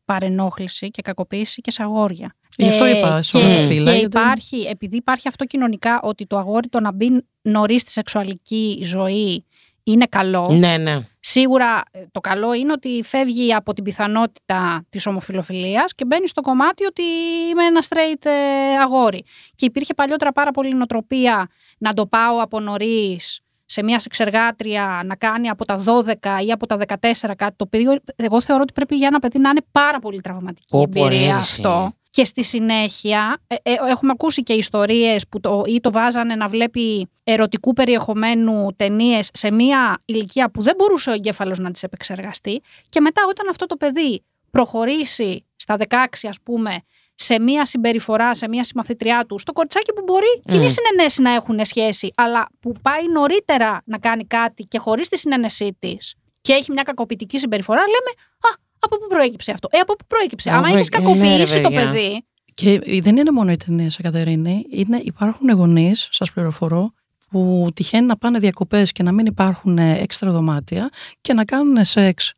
[0.04, 2.34] παρενόχληση και κακοποίηση και σε αγόρια.
[2.56, 5.44] Γι' αυτό Ε, είπα σε όλα τα και- φύλλα, Και γιατί- υπάρχει, επειδή υπάρχει αυτό
[5.44, 9.44] κοινωνικά ότι το αγόρι το να μπει νωρίς στη σεξουαλική ζωή
[9.82, 10.48] είναι καλό.
[10.58, 10.98] Ναι, ναι.
[11.20, 16.40] Σίγουρα ε, το καλό είναι ότι φεύγει από την πιθανότητα της ομοφιλοφιλίας και μπαίνει στο
[16.40, 17.02] κομμάτι ότι
[17.50, 19.24] είμαι ένα straight ε, αγόρι.
[19.54, 25.16] Και υπήρχε παλιότερα πάρα πολύ νοοτροπία να το πάω από νωρίς σε μια σεξεργάτρια να
[25.16, 28.96] κάνει από τα 12 ή από τα 14 κάτι το οποίο εγώ θεωρώ ότι πρέπει
[28.96, 31.94] για ένα παιδί να είναι πάρα πολύ τραυματική Πω, πω, εμπειρία ρε, αυτό.
[32.14, 36.46] Και στη συνέχεια ε, ε, έχουμε ακούσει και ιστορίες που το, ή το βάζανε να
[36.46, 42.62] βλέπει ερωτικού περιεχομένου ταινίες σε μια ηλικία που δεν μπορούσε ο εγκέφαλος να τις επεξεργαστεί
[42.88, 46.82] και μετά όταν αυτό το παιδί προχωρήσει στα 16 ας πούμε
[47.14, 50.50] σε μια συμπεριφορά, σε μια συμμαθήτριά του, στο κοριτσάκι που μπορεί Mm.
[50.50, 55.18] κοινή συνενέση να έχουν σχέση, αλλά που πάει νωρίτερα να κάνει κάτι και χωρίς τη
[55.18, 59.96] συνένεσή της και έχει μια κακοποιητική συμπεριφορά, λέμε Α, από πού προέκυψε αυτό; Ε, από
[59.96, 61.90] πού προέκυψε; Από Άμα πού- έχεις ε, ναι, κακοποιήσει ρε, το παιδιά.
[61.90, 62.24] παιδί.
[62.54, 64.64] Και δεν είναι μόνο οι ταινίε, Κατερίνη.
[64.70, 66.92] Είναι, υπάρχουν γονείς, σας πληροφορώ,
[67.30, 71.84] που τυχαίνει να πάνε διακοπές και να μην υπάρχουν ε, έξτρα δωμάτια και να κάνουν
[71.84, 72.32] σεξ.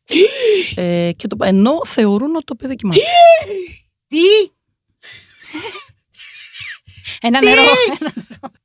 [0.74, 3.00] ε, και το, ενώ θεωρούν ότι το παιδί κοιμάται.
[4.06, 4.50] Τι!
[7.20, 7.62] Ένα νερό.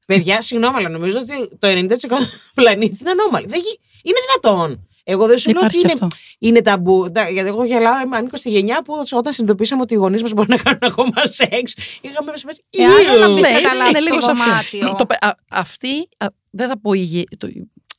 [0.06, 3.46] Παιδιά, συγγνώμη, αλλά νομίζω ότι το 90% του πλανήτη είναι ανώμαλο.
[3.50, 4.88] Δεν γι- Είναι δυνατόν.
[5.03, 6.07] Εγώ δεν σου λέω ότι Υπάρχει είναι, αυτό.
[6.39, 7.11] είναι ταμπού.
[7.11, 10.31] Τα- Γιατί εγώ γελάω, είμαι ανήκω στη γενιά που όταν συνειδητοποίησαμε ότι οι γονείς μας
[10.31, 12.63] μπορούν να κάνουν ακόμα σεξ, είχαμε σε φάση.
[12.69, 13.33] Ε, άλλο να «Ιου».
[13.33, 14.43] μπεις Ναι, κατά είναι- λάθος είναι στο λίγο σε αυτό.
[14.43, 14.95] δωμάτιο.
[14.97, 17.47] Το, πε- α, αυτή, α, δεν θα πω υγιή, το,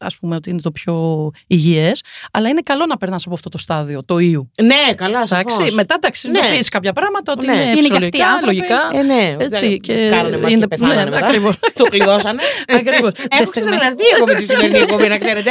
[0.05, 3.59] ας πούμε ότι είναι το πιο υγιές, αλλά είναι καλό να περνάς από αυτό το
[3.59, 4.51] στάδιο, το ιού.
[4.63, 5.75] Ναι, καλά, Εντάξει, σαφώς.
[5.75, 6.33] μετά εντάξει, Ναι.
[6.35, 7.53] συνειδητοποιείς κάποια πράγματα ότι Ναι.
[7.53, 8.55] είναι Είναι και αυτοί φυσιολογικά, άνθρωποι.
[8.57, 8.91] λογικά.
[8.93, 11.27] Ε, ναι, Έτσι, δεν- και Κάνανε μας είναι- και πεθάνανε ναι, μετά.
[11.27, 11.59] ακριβώς.
[11.75, 12.43] το κλειδώσανε.
[12.69, 13.11] Ακριβώς.
[13.31, 15.51] Έχω ξετρελαθεί εγώ με τη σημερινή εκπομπή, να ξέρετε.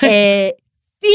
[0.00, 0.48] Ε,
[0.98, 1.08] τι;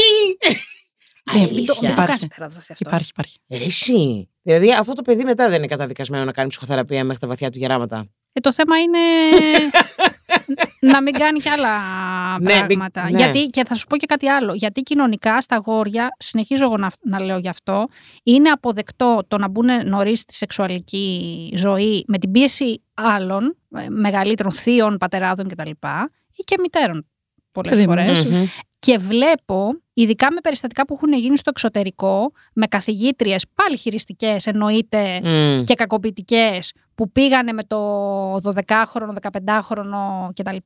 [1.32, 1.58] Ε, Μην το, Αλήθεια.
[1.58, 2.06] μην το Υπάρχει.
[2.06, 2.84] κάνεις παράδοση αυτό.
[2.86, 3.38] Υπάρχει, υπάρχει.
[3.48, 4.28] Ρε εσύ.
[4.42, 7.58] Δηλαδή αυτό το παιδί μετά δεν είναι καταδικασμένο να κάνει ψυχοθεραπεία μέχρι τα βαθιά του
[7.58, 8.06] γεράματα.
[8.32, 8.98] Ε, το θέμα είναι
[10.92, 11.78] να μην κάνει κι άλλα
[12.40, 13.10] Ναι, μην- πράγματα.
[13.10, 13.18] ναι.
[13.18, 14.54] Γιατί, και θα σου πω και κάτι άλλο.
[14.54, 17.86] Γιατί κοινωνικά στα αγόρια, συνεχίζω εγώ να, να λέω γι' αυτό,
[18.22, 24.52] είναι αποδεκτό το να μπουν νωρίς στη σεξουαλική ζωή με την πίεση άλλων, ε, μεγαλύτερων
[24.52, 25.70] θείων, πατεράδων κτλ.
[26.36, 27.06] ή και μητέρων
[27.52, 28.24] πολλές Παιδί μου, φορές.
[28.24, 28.44] Μμμ.
[28.84, 35.20] Και βλέπω, ειδικά με περιστατικά που έχουν γίνει στο εξωτερικό, με καθηγήτριες πάλι χειριστικές εννοείται
[35.24, 35.64] Μμ.
[35.64, 40.56] και κακοποιητικές που πήγανε με το 12χρονο, 15χρονο κτλ.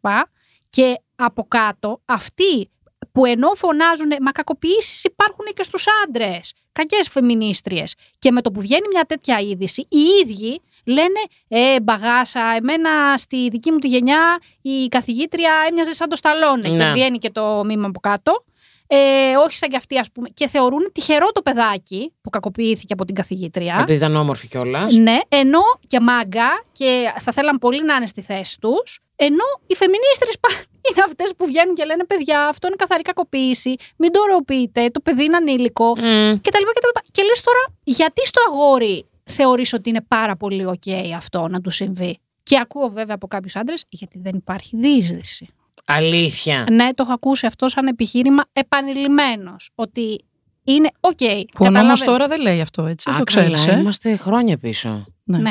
[0.70, 2.70] Και από κάτω αυτοί
[3.12, 7.94] που ενώ φωνάζουν Μα κακοποιήσεις υπάρχουν και στους άντρες, κακές φεμινίστριες.
[8.18, 13.48] Και με το που βγαίνει μια τέτοια είδηση, οι ίδιοι λένε Ε, μπαγάσα, εμένα στη
[13.48, 16.68] δική μου τη γενιά η καθηγήτρια έμοιαζε σαν το σταλόνε.
[16.68, 16.77] Ναι.
[16.85, 18.44] Και βγαίνει και το μήμα από κάτω.
[18.90, 20.29] Ε, όχι σαν κι αυτή, ας πούμε.
[20.29, 23.77] Και θεωρούν τυχερό το παιδάκι που κακοποιήθηκε από την καθηγήτρια.
[23.81, 24.94] Επειδή ήταν όμορφη κιόλας.
[24.94, 28.98] Ναι, ενώ και μάγκα και θα θέλαν πολύ να είναι στη θέση τους.
[29.16, 33.74] Ενώ οι φεμινίστρες πα- είναι αυτές που βγαίνουν και λένε: Παιδιά, αυτό είναι καθαρή κακοποίηση.
[33.96, 35.92] Μην το ωραιοποιείτε, το παιδί είναι ανήλικο.
[35.92, 36.03] κτλ.
[36.42, 40.82] Και, και λες τώρα, γιατί στο αγόρι θεωρείς ότι είναι πάρα πολύ οκ
[41.16, 42.18] αυτό να του συμβεί.
[42.42, 45.48] Και ακούω βέβαια από κάποιους άντρες, γιατί δεν υπάρχει διείσδυση.
[45.84, 46.66] Αλήθεια.
[46.70, 49.70] Ναι, το έχω ακούσει αυτό σαν επιχείρημα επανειλημμένως.
[49.74, 50.24] Ότι
[50.64, 51.18] είναι οκ.
[51.18, 52.10] Που ο νόμος καταλαβαίνω.
[52.10, 53.10] τώρα δεν λέει αυτό, έτσι.
[53.10, 55.04] Α, το ξέρεις, καλά, ε; Είμαστε χρόνια πίσω.
[55.24, 55.38] Ναι.
[55.38, 55.50] Ναι.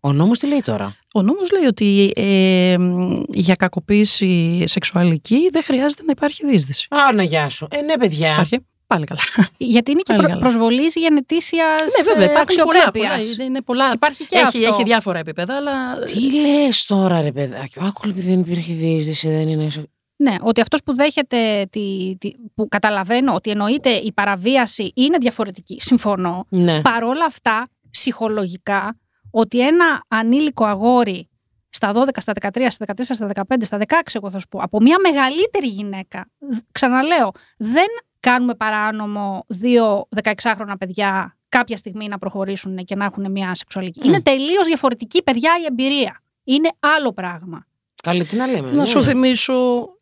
[0.00, 5.62] Ο νόμος τι λέει τώρα; Ο νόμος λέει ότι ε, μ, για κακοποίηση σεξουαλική δεν
[5.62, 6.88] χρειάζεται να υπάρχει δίσδυση.
[6.90, 7.68] Α, να γεια σου.
[7.70, 8.32] Ε, ναι, παιδιά.
[8.32, 8.58] Υπάρχει.
[8.86, 9.20] Πάλι καλά.
[9.56, 10.40] Γιατί είναι και Πάλι προ, καλά.
[10.40, 13.16] προσβολής γενετήσιας ναι, βέβαια, υπάρχουν πολλά, αξιοπρέπειας.
[13.24, 13.32] πολλά.
[13.34, 13.90] Είναι- Είναι πολλά.
[13.94, 14.74] Υπάρχει και έχει, αυτό.
[14.74, 15.98] έχει διάφορα επίπεδα, αλλά.
[15.98, 17.78] Τι λες τώρα, ρε παιδάκι.
[17.80, 19.68] Άκου, επειδή δεν υπήρχε διείσδυση, δεν είναι.
[20.16, 25.80] Ναι, ότι αυτός που δέχεται, τη, τη- που καταλαβαίνω ότι εννοείται η παραβίαση είναι διαφορετική,
[25.80, 26.46] συμφωνώ.
[26.48, 26.80] Ναι.
[26.80, 28.98] Παρόλα αυτά, ψυχολογικά,
[29.30, 31.28] ότι ένα ανήλικο αγόρι
[31.68, 34.80] στα 12, στα 13, στα 14, στα 15, στα 16, εγώ θα σου πω, από
[34.80, 37.86] μια μεγαλύτερη γυναίκα, δ- ξαναλέω, δεν
[38.24, 44.00] κάνουμε παράνομο δύο 16χρονα παιδιά κάποια στιγμή να προχωρήσουν και να έχουν μια σεξουαλική.
[44.02, 44.08] Μμ.
[44.08, 46.22] Είναι τελείως διαφορετική, παιδιά, η εμπειρία.
[46.44, 47.66] Είναι άλλο πράγμα.
[48.02, 48.70] Καλή, τι να λέμε.
[48.70, 48.86] Να ναι.
[48.86, 49.54] σου θυμίσω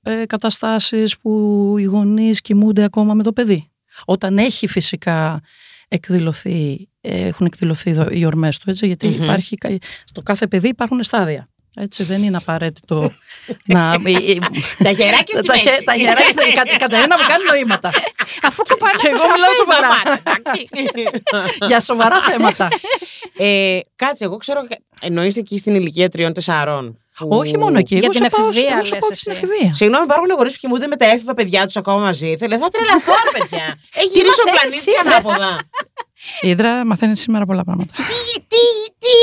[0.03, 3.71] ε, καταστάσεις που οι γονείς κοιμούνται ακόμα με το παιδί.
[4.05, 5.41] Όταν έχει φυσικά
[5.89, 9.23] εκδηλωθεί, ε, έχουν εκδηλωθεί δο- οι ορμές του, έτσι, γιατί Μμμ.
[9.23, 11.49] υπάρχει, κα- στο κάθε παιδί υπάρχουν στάδια.
[11.77, 13.13] Έτσι, δεν είναι απαραίτητο
[13.65, 13.93] να...
[14.07, 14.39] ε, ε,
[14.85, 15.83] Τα χεράκια στη τα, χε- μέση.
[15.85, 17.91] τα γεράκια, στην- η Κα- η Κατερίνα μου κάνει νοήματα.
[18.49, 19.63] Αφού κοπάνε Και στο εγώ μιλάω τραπέζι.
[19.63, 19.95] σοβαρά.
[20.01, 21.67] Σταμάτα.
[21.69, 22.69] Για σοβαρά θέματα.
[23.37, 24.61] ε, κάτσε, εγώ ξέρω.
[25.01, 26.99] Εννοείς εκεί στην ηλικία τριών-τεσσάρων.
[27.19, 27.95] που- Όχι μόνο εκεί.
[27.95, 29.43] Για Εγώ την σε πάω, εφηβεία, εγώ σε λες πάω και στην εσύ.
[29.45, 29.73] εφηβεία.
[29.73, 32.37] Συγγνώμη, υπάρχουν γονεί που κοιμούνται με τα έφηβα παιδιά τους ακόμα μαζί.
[32.39, 33.79] Θέλε, θα τρελαθώ, ρε παιδιά.
[33.95, 35.59] Έχει γυρίσει ο μαθαίνεις πλανήτης σήμερα; ανάποδα.
[36.41, 37.95] Η Ίδρα μαθαίνεις σήμερα πολλά πράγματα.
[37.97, 38.65] τι, τι,
[38.99, 39.15] τι;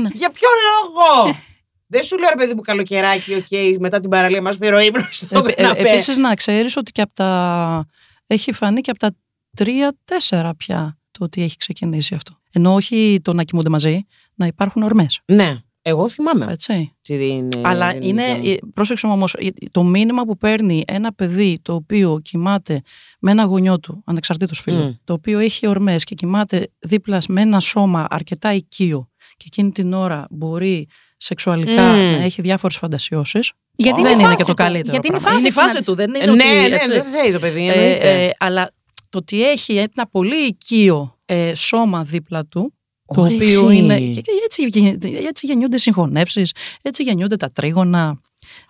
[0.00, 0.08] Ναι.
[0.12, 1.34] Για ποιο λόγο;
[1.92, 5.06] Δεν σου λέω ρε παιδί μου καλοκαιράκι, οκ, μετά την παραλία μας πήρε ο ύπνος
[5.10, 5.80] στο Ε, ε, καναπέ.
[5.80, 7.84] Επίσης, να ξέρεις ότι και από τα.
[8.26, 9.10] Έχει φανεί και από τα
[9.56, 12.32] τρία-τέσσερα πια το ότι έχει ξεκινήσει αυτό.
[12.52, 15.20] Ενώ όχι το να κοιμούνται μαζί, να υπάρχουν ορμές.
[15.26, 16.46] Ναι, εγώ θυμάμαι.
[16.52, 16.72] Έτσι.
[16.98, 18.22] Έτσι δεν είναι- Αλλά δεν είναι.
[18.24, 18.50] δικιά μου.
[18.50, 19.36] ε, Πρόσεξε όμως,
[19.70, 22.82] το μήνυμα που παίρνει ένα παιδί το οποίο κοιμάται
[23.20, 24.92] με ένα γονιό του, ανεξαρτήτως φίλου, Μμ.
[25.04, 29.92] το οποίο έχει ορμές και κοιμάται δίπλα με ένα σώμα αρκετά οικείο και εκείνη την
[29.92, 31.96] ώρα μπορεί σεξουαλικά Μμ.
[31.96, 33.52] να έχει διάφορες φαντασιώσεις.
[33.78, 34.62] Γιατί δεν είναι, η είναι φάση και το του.
[34.62, 34.90] καλύτερο.
[34.90, 35.38] Γιατί είναι η πράγμα.
[35.38, 35.84] φάση, είναι η φάση του.
[35.84, 36.36] του, δεν είναι Ε, ότι.
[36.36, 36.90] ναι, ναι, έτσι.
[36.90, 38.24] δεν θέλει το παιδί, Ε, εννοείται.
[38.24, 38.70] ε, αλλά
[39.08, 42.74] το ότι έχει ένα πολύ οικείο ε, σώμα δίπλα του,
[43.14, 43.76] το Ωραία, οποίο εσύ.
[43.78, 43.98] είναι.
[44.00, 48.20] Και, και έτσι, γεν- έτσι γεννιούνται συγχωνεύσεις, έτσι γεννιούνται τα τρίγωνα,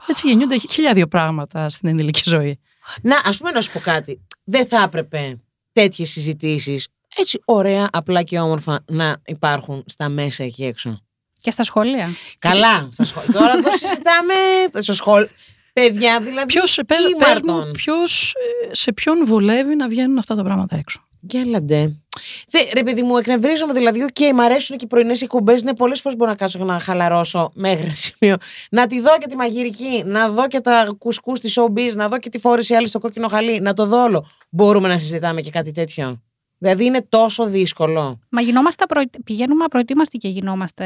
[0.09, 2.59] έτσι γεννιούνται χίλια δύο πράγματα στην ενήλικη ζωή.
[3.03, 4.21] Να, ας πούμε να σου πω κάτι.
[4.45, 5.41] Δεν θα έπρεπε
[5.73, 11.01] τέτοιες συζητήσεις έτσι ωραία, απλά και όμορφα να υπάρχουν στα μέσα εκεί έξω.
[11.41, 12.09] Και στα σχολεία.
[12.39, 13.33] Καλά, στα σχολεία.
[13.33, 14.35] Τώρα εδώ συζητάμε
[14.81, 15.29] στο σχολείο.
[15.73, 16.47] Παιδιά, δηλαδή.
[16.47, 17.73] Ποιος, πες, ή πες μου, Μάρτον.
[17.73, 18.35] ποιος,
[18.71, 22.01] ε, σε ποιον βολεύει να βγαίνουν αυτά τα πράγματα έξω; Γέλαντε.
[22.49, 24.03] Δε, ρε παιδί μου, εκνευρίζομαι δηλαδή.
[24.03, 25.61] Οκ, μ' αρέσουν και οι πρωινές εκπομπές.
[25.63, 28.37] Ναι, πολλές φορές μπορώ να κάτσω και να χαλαρώσω μέχρι ένα σημείο.
[28.71, 32.19] Να τη δω και τη μαγειρική, να δω και τα κουσκούς της showbiz, να δω
[32.19, 34.27] και τη φόρηση άλλη στο κόκκινο χαλί, να το δω όλο.
[34.51, 36.23] Μπορούμε να συζητάμε και κάτι τέτοιο;
[36.59, 38.19] Δηλαδή είναι τόσο δύσκολο.
[38.29, 39.05] Μα γινόμαστε απροε...
[39.25, 40.85] πηγαίνουμε απροετοίμαστοι και γινόμαστε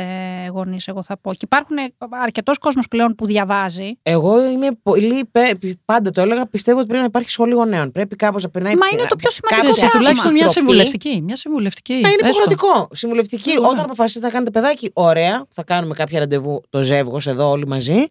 [0.52, 1.30] γονείς, εγώ θα πω.
[1.32, 1.76] Και υπάρχουν
[2.22, 3.92] αρκετός κόσμος πλέον που διαβάζει.
[4.02, 7.92] Εγώ είμαι πολύ υπέρ, πι- πάντα το έλεγα, πιστεύω ότι πρέπει να υπάρχει σχολή γονέων.
[7.92, 8.74] Πρέπει κάπως να περνάει.
[8.76, 9.98] Μα είναι το πιο σημαντικό κάποια Εσύ πράγμα.
[9.98, 10.58] τουλάχιστον μια τροπή.
[10.58, 11.20] συμβουλευτική.
[11.22, 11.92] Μια συμβουλευτική.
[11.92, 12.26] Να είναι έστω.
[12.28, 12.88] υποχρεωτικό.
[12.92, 13.50] Συμβουλευτική.
[13.58, 13.70] Ωραία.
[13.70, 18.04] Όταν αποφασίσετε να κάνετε παιδάκι, ωραία, θα κάνουμε κάποια ραντεβού το ζεύγο εδώ όλοι μαζί.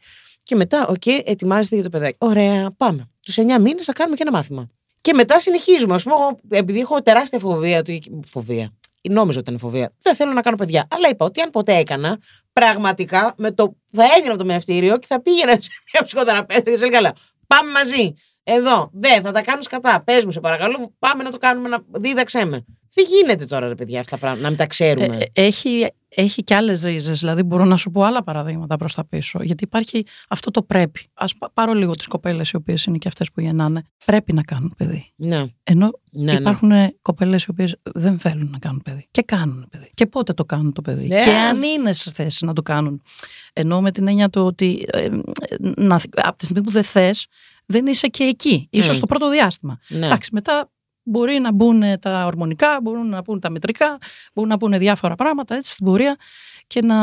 [0.43, 2.15] Και μετά, οκ, ετοιμάζεστε για το παιδάκι.
[2.19, 3.07] Ωραία, πάμε.
[3.25, 4.69] Τους 9 μήνες θα κάνουμε και ένα μάθημα.
[5.09, 5.95] Και μετά συνεχίζουμε.
[5.95, 7.83] Ας πούμε, εγώ, επειδή έχω τεράστια φοβία.
[7.83, 7.99] Του...
[8.25, 8.73] Φοβία.
[9.09, 9.93] Νόμιζα ότι ήταν φοβία.
[10.01, 10.87] Δεν θέλω να κάνω παιδιά.
[10.91, 12.19] Αλλά είπα ότι αν ποτέ έκανα,
[12.53, 13.75] πραγματικά με το...
[13.91, 17.13] θα έβγαινα από το μαιευτήριο και θα πήγαινα σε μια ψυχοθεραπεύτρια και θα έλεγα,
[17.47, 18.13] Πάμε μαζί.
[18.43, 18.89] Εδώ.
[18.93, 20.03] Δεν, θα τα κάνω κατά.
[20.03, 20.93] Πες μου, σε παρακαλώ.
[20.99, 21.69] Πάμε να το κάνουμε.
[21.69, 21.77] Να...
[21.87, 22.65] Δίδαξέ με.
[22.93, 24.43] Δεν γίνεται τώρα, ρε παιδιά, αυτά τα πράγματα.
[24.43, 25.15] Να μην τα ξέρουμε.
[25.15, 27.11] Ε, ε, έχει, έχει και άλλες ρίζες.
[27.11, 29.43] Δηλαδή, μπορώ να σου πω άλλα παραδείγματα προς τα πίσω.
[29.43, 31.07] Γιατί υπάρχει αυτό το πρέπει.
[31.13, 33.81] Α πάρω λίγο τις κοπέλες, οι οποίες είναι και αυτές που γεννάνε.
[34.05, 35.11] Πρέπει να κάνουν παιδί.
[35.15, 35.45] ναι.
[35.63, 36.71] Ενώ Ναι, υπάρχουν
[37.01, 39.07] κοπέλες οι οποίες δεν θέλουν να κάνουν παιδί.
[39.11, 39.89] Και κάνουν παιδί.
[39.93, 41.07] Και πότε το κάνουν το παιδί.
[41.07, 41.23] Ναι.
[41.23, 43.01] Και αν είναι σε θέση να το κάνουν.
[43.53, 45.09] Ενώ με την έννοια του ότι ε,
[45.59, 47.25] να, από τη στιγμή που δεν θες,
[47.65, 48.67] δεν είσαι και εκεί.
[48.71, 48.99] Ίσως Μμ.
[48.99, 49.79] το πρώτο διάστημα.
[49.87, 50.05] ναι.
[50.05, 50.71] Εντάξει, μετά
[51.09, 53.97] μπορεί να μπουν τα ορμονικά, μπορούν να μπουν τα μητρικά,
[54.33, 56.15] μπορούν να μπουν διάφορα πράγματα έτσι στην πορεία
[56.67, 56.97] και να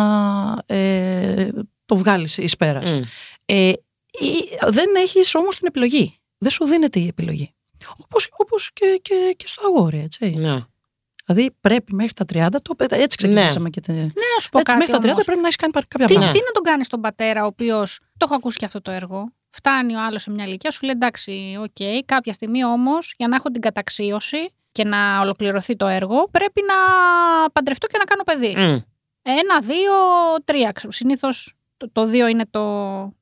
[0.67, 1.49] ε,
[1.87, 2.93] το βγάλεις εις πέρας.
[2.93, 3.03] Μμ.
[3.45, 6.19] Ε, η- δεν έχεις όμως την επιλογή.
[6.39, 7.55] Δεν σου δίνεται η επιλογή.
[7.97, 10.31] Όπως, όπως και, και, και στο αγόρι, έτσι.
[10.31, 10.59] Ναι.
[11.25, 14.73] Δηλαδή πρέπει μέχρι τα 30, το, έτσι ξεκινήσαμε και τε- Ναι, να σου πω έτσι,
[14.73, 14.77] κάτι.
[14.79, 15.25] μέχρι τα 30 όμως.
[15.25, 16.33] πρέπει να έχεις κάνει κάποια Τι, πράγματα.
[16.39, 19.33] τι να τον κάνεις στον πατέρα, ο οποίος το έχω ακούσει και αυτό το έργο.
[19.57, 23.37] Φτάνει ο άλλος σε μια ηλικία, σου λέει εντάξει, οκ, κάποια στιγμή όμως για να
[23.37, 26.75] έχω την καταξίωση και να ολοκληρωθεί το έργο, πρέπει να
[27.51, 28.55] παντρευτώ και να κάνω παιδί.
[28.57, 28.79] Μμ.
[29.23, 29.93] Ένα, δύο,
[30.45, 30.73] τρία.
[30.89, 32.63] Συνήθως το, το δύο είναι το,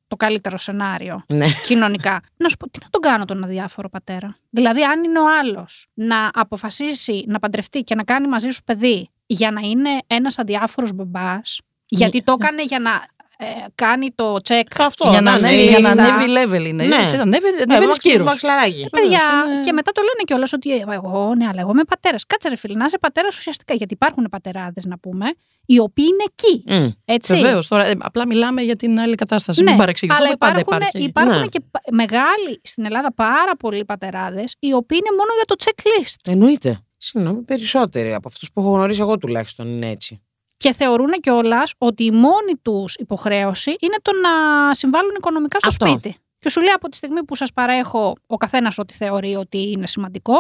[0.09, 1.47] το καλύτερο σενάριο Ναι.
[1.67, 2.21] κοινωνικά.
[2.37, 5.89] να σου πω, τι να τον κάνω τον αδιάφορο πατέρα; Δηλαδή, αν είναι ο άλλος
[5.95, 10.93] να αποφασίσει να παντρευτεί και να κάνει μαζί σου παιδί για να είναι ένας αδιάφορος
[10.93, 12.91] μπαμπάς, γιατί το έκανε για να
[13.39, 13.45] ε,
[13.75, 14.63] κάνει το check.
[14.79, 15.09] Αυτό.
[15.11, 16.03] για, να ναι, ανέβει, ναι, για να ναι.
[16.03, 16.33] ανέβει
[16.65, 16.85] level είναι.
[16.85, 16.97] Ναι.
[16.97, 18.27] Έτσι, ανέβει, Ναι, ανεβαίνεις μαξ- κύρος.
[18.27, 18.87] μαξιλαράκι.
[18.91, 22.25] Παιδιά, είναι- και μετά το λένε κιόλας ότι ε, εγώ, ναι, αλλά εγώ είμαι πατέρας.
[22.27, 23.75] Κάτσε ρε φίλε, να είσαι πατέρας ουσιαστικά.
[23.75, 25.27] Γιατί υπάρχουν πατεράδες, να πούμε,
[25.67, 26.83] οι οποίοι είναι εκεί.
[26.85, 26.89] Μμ.
[27.05, 27.35] Έτσι.
[27.35, 27.69] Βεβαίως.
[27.69, 29.63] Τώρα, ε, απλά μιλάμε για την άλλη κατάσταση.
[29.63, 30.27] Ναι, Μην παρεξηγηθούμε.
[30.27, 31.09] αλλά πάντα υπάρχουν, υπάρχει.
[31.09, 31.47] υπάρχουν Ναι.
[31.47, 36.33] και πα- μεγάλοι στην Ελλάδα πάρα πολλοί πατεράδες, οι οποίοι είναι μόνο για το checklist.
[36.33, 36.79] Εννοείται.
[36.97, 40.23] Συγγνώμη, περισσότεροι από αυτούς που έχω γνωρίσει εγώ τουλάχιστον είναι έτσι.
[40.57, 45.87] Και θεωρούν κιόλας ότι η μόνη τους υποχρέωση είναι το να συμβάλλουν οικονομικά στο Αυτό.
[45.87, 46.17] σπίτι.
[46.39, 49.87] Και σου λέει από τη στιγμή που σας παρέχω ο καθένας ό,τι θεωρεί ότι είναι
[49.87, 50.37] σημαντικό,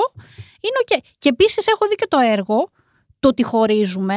[0.60, 1.02] είναι οκ.
[1.18, 2.70] Και επίσης έχω δει και το έργο,
[3.20, 4.16] το ότι χωρίζουμε.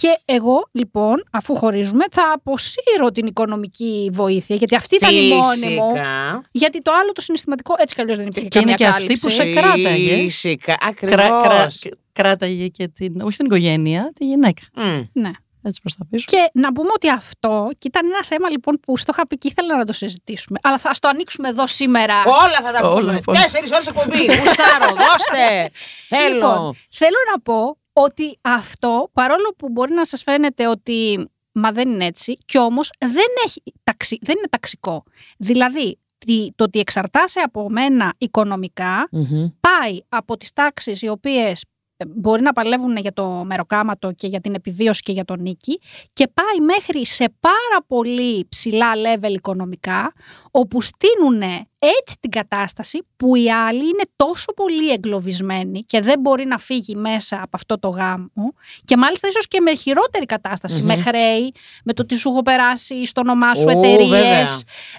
[0.00, 5.74] Και εγώ, λοιπόν, αφού χωρίζουμε, θα αποσύρω την οικονομική βοήθεια, γιατί αυτή ήταν η μόνη
[5.74, 5.90] μου.
[5.92, 6.42] Φυσικά.
[6.50, 9.12] Γιατί το άλλο το συναισθηματικό έτσι κι αλλιώς δεν υπήρχε Και είναι καμία και αυτή
[9.14, 9.54] που κάλυψη.
[9.54, 10.16] σε κράταγε.
[10.22, 10.76] Φυσικά.
[10.94, 11.82] Κρά- κρά- Ακριβώς.
[12.12, 14.62] κράταγε και την, όχι την οικογένεια, τη γυναίκα.
[14.74, 15.00] Μμ.
[15.12, 15.30] Ναι.
[15.62, 16.24] Έτσι προς τα πίσω.
[16.28, 19.48] Και να πούμε ότι αυτό, και ήταν ένα θέμα λοιπόν που στο είχα πει και
[19.48, 20.58] ήθελα να το συζητήσουμε.
[20.62, 22.14] Αλλά θα ας το ανοίξουμε εδώ σήμερα.
[22.26, 23.20] Όλα θα τα Όλα, πούμε.
[23.26, 23.40] όλα.
[23.42, 24.16] Τέσσερις ώρες εκπομπή.
[24.24, 25.70] Γουστάρω, δώστε.
[26.08, 26.34] Θέλω.
[26.34, 31.90] Λοιπόν, θέλω να πω ότι αυτό, παρόλο που μπορεί να σας φαίνεται ότι μα δεν
[31.90, 35.02] είναι έτσι, κι όμως δεν, έχει, ταξι, δεν είναι ταξικό.
[35.38, 39.46] Δηλαδή, τι- το ότι εξαρτάσαι από μένα οικονομικά Μμμ.
[39.60, 41.62] πάει από τις τάξεις οι οποίες ε,
[42.06, 45.80] μπορεί να παλεύουν για το μεροκάματο και για την επιβίωση και για τον νίκη
[46.12, 50.12] και πάει μέχρι σε πάρα πολύ ψηλά level οικονομικά
[50.50, 51.42] όπου στείνουν
[51.78, 56.96] έτσι την κατάσταση που οι άλλοι είναι τόσο πολύ εγκλωβισμένοι και δεν μπορεί να φύγει
[56.96, 60.86] μέσα από αυτό το γάμο και μάλιστα ίσως και με χειρότερη κατάσταση, Μμμ.
[60.86, 61.52] με χρέη,
[61.84, 64.46] με το ότι σου έχω περάσει στο όνομά σου Ω, εταιρείες, βέβαια.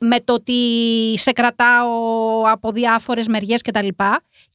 [0.01, 0.53] με το ότι
[1.17, 1.91] σε κρατάω
[2.51, 3.87] από διάφορες μεριές κτλ.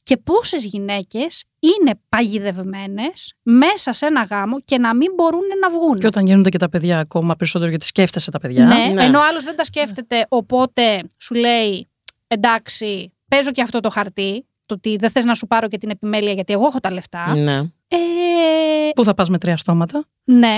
[0.07, 5.99] Και πόσες γυναίκες είναι παγιδευμένες μέσα σε ένα γάμο και να μην μπορούν να βγουν.
[5.99, 8.65] Και όταν γίνονται και τα παιδιά ακόμα περισσότερο, γιατί σκέφτεσαι τα παιδιά.
[8.65, 9.03] Ναι, Ναι.
[9.03, 11.89] ενώ ο άλλος δεν τα σκέφτεται, οπότε σου λέει
[12.27, 15.89] εντάξει, παίζω και αυτό το χαρτί, το ότι δεν θες να σου πάρω και την
[15.89, 17.35] επιμέλεια γιατί εγώ έχω τα λεφτά.
[17.35, 17.57] Ναι.
[17.87, 17.97] Ε,
[18.95, 20.05] Πού θα πας με τρία στόματα.
[20.23, 20.57] ναι,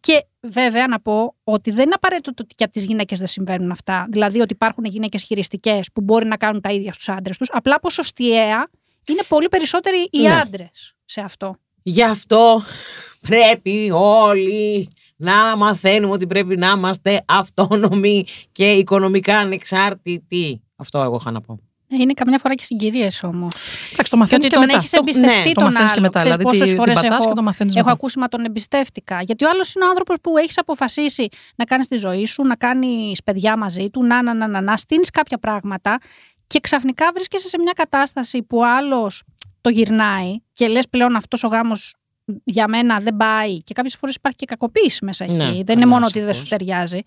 [0.00, 3.70] και βέβαια να πω ότι δεν είναι απαραίτητο ότι και από τις γυναίκες δεν συμβαίνουν
[3.70, 4.06] αυτά.
[4.10, 7.48] Δηλαδή ότι υπάρχουν γυναίκες χειριστικές που μπορεί να κάνουν τα ίδια στους άντρες τους.
[7.52, 8.68] Απλά ποσοστιαία
[9.12, 10.34] είναι πολύ περισσότεροι οι Ναι.
[10.40, 11.56] άντρες σε αυτό.
[11.82, 12.62] Γι' αυτό
[13.20, 20.62] πρέπει όλοι να μαθαίνουμε ότι πρέπει να είμαστε αυτόνομοι και οικονομικά ανεξάρτητοι.
[20.76, 21.58] Αυτό εγώ είχα να πω.
[21.88, 23.52] Ε, Είναι καμιά φορά και συγκυρίες όμως.
[23.92, 24.76] Εντάξει, το Και μαθαίνεις ότι και, τον μετά.
[24.78, 25.94] έχεις Το- εμπιστευτεί ναι, το τον μαθαίνεις άλλο.
[25.94, 26.18] και μετά.
[26.18, 27.96] Ξέρεις Δηλαδή, πόσες τι- φορές την πατάς έχω, και το μαθαίνεις έχω μετά.
[27.96, 29.22] ακούσει μα τον εμπιστεύτηκα.
[29.22, 32.56] Γιατί ο άλλος είναι ο άνθρωπος που έχεις αποφασίσει να κάνεις τη ζωή σου, να
[32.56, 35.98] κάνεις παιδιά μαζί του, να, να, να, να, να στείνει κάποια πράγματα
[36.46, 39.22] και ξαφνικά βρίσκεσαι σε μια κατάσταση που ο άλλος
[39.60, 41.94] το γυρνάει και λες πλέον αυτός ο γάμος
[42.44, 45.34] για μένα δεν πάει και κάποιες φορές υπάρχει και κακοποίηση μέσα εκεί.
[45.34, 46.42] Ναι, δεν είναι καλά, μόνο ότι δεν σαφώς.
[46.42, 47.00] σου ταιριάζει.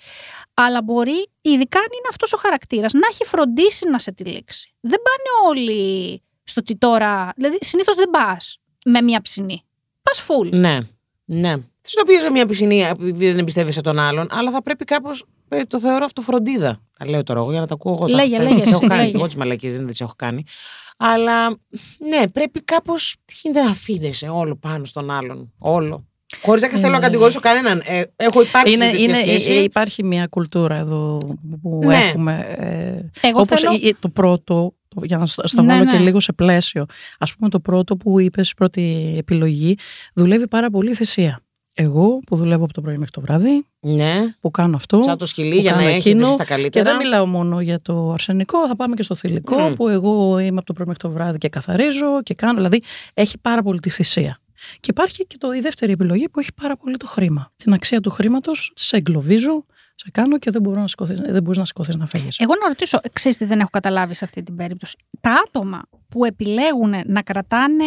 [0.53, 4.73] Αλλά μπορεί, ειδικά αν είναι αυτός ο χαρακτήρας, να έχει φροντίσει να σε τυλίξει.
[4.79, 7.33] Δεν πάνε όλοι στο τι τώρα.
[7.35, 9.63] Δηλαδή, συνήθως δεν πας με μία ψηνή.
[10.01, 10.49] Πας full.
[10.51, 10.79] Ναι,
[11.25, 11.55] ναι.
[11.81, 15.25] Θε να πει μια πισινή επειδή δεν εμπιστεύεσαι τον άλλον, αλλά θα πρέπει κάπως.
[15.67, 16.81] Το θεωρώ αυτό φροντίδα.
[16.97, 18.05] Τα λέω τώρα εγώ για να τα ακούω εγώ.
[18.07, 19.11] τα- Λέγε, τα- λέγε, τις έχω εσύ, κάνει λέγε.
[19.11, 20.43] και εγώ τις μαλακίες δεν τις έχω κάνει.
[20.97, 21.47] Αλλά
[22.09, 23.15] ναι, πρέπει κάπως.
[23.25, 25.53] Τι γίνεται να αφήνεσαι όλο πάνω στον άλλον.
[25.57, 26.05] Όλο.
[26.41, 27.81] Χωρίς να θέλω να Είναι- κατηγορήσω κανέναν.
[27.85, 29.51] Ε, έχω υπάρξει Είναι, σε τέτοια είναι, σχέση.
[29.51, 31.17] ε, υπάρχει μια κουλτούρα εδώ
[31.61, 31.95] που Ναι.
[31.95, 32.45] έχουμε.
[32.57, 33.79] Ε, Εγώ όπως θέλω.
[33.83, 36.03] ε, το πρώτο, το- για να στα στα Ναι, βάλω και ναι.
[36.03, 36.85] λίγο σε πλαίσιο.
[37.19, 39.75] Ας πούμε το πρώτο που είπες, η πρώτη επιλογή,
[40.13, 41.39] δουλεύει πάρα πολύ η θυσία.
[41.79, 45.03] Εγώ που δουλεύω από το πρωί μέχρι το βράδυ, Ναι, που κάνω αυτό.
[45.03, 46.89] σαν το σκυλί που για να κάνω έχετε εκείνο εσείς τα Και καλύτερα.
[46.89, 49.73] δεν μιλάω μόνο για το αρσενικό, θα πάμε και στο θηλυκό, Μμμ.
[49.73, 52.53] που εγώ είμαι από το πρωί μέχρι το βράδυ και καθαρίζω και κάνω.
[52.53, 52.81] Δηλαδή
[53.13, 54.39] έχει πάρα πολύ τη θυσία.
[54.79, 57.51] Και υπάρχει και το, η δεύτερη επιλογή που έχει πάρα πολύ το χρήμα.
[57.55, 61.57] Την αξία του χρήματος, σε εγκλωβίζω, σε κάνω και δεν, μπορώ να σηκωθείς, δεν μπορείς
[61.57, 62.27] να σηκωθείς να φύγει.
[62.37, 66.25] Εγώ να ρωτήσω, ξέρεις τι δεν έχω καταλάβει σε αυτή την περίπτωση; Τα άτομα που
[66.25, 67.83] επιλέγουν να κρατάνε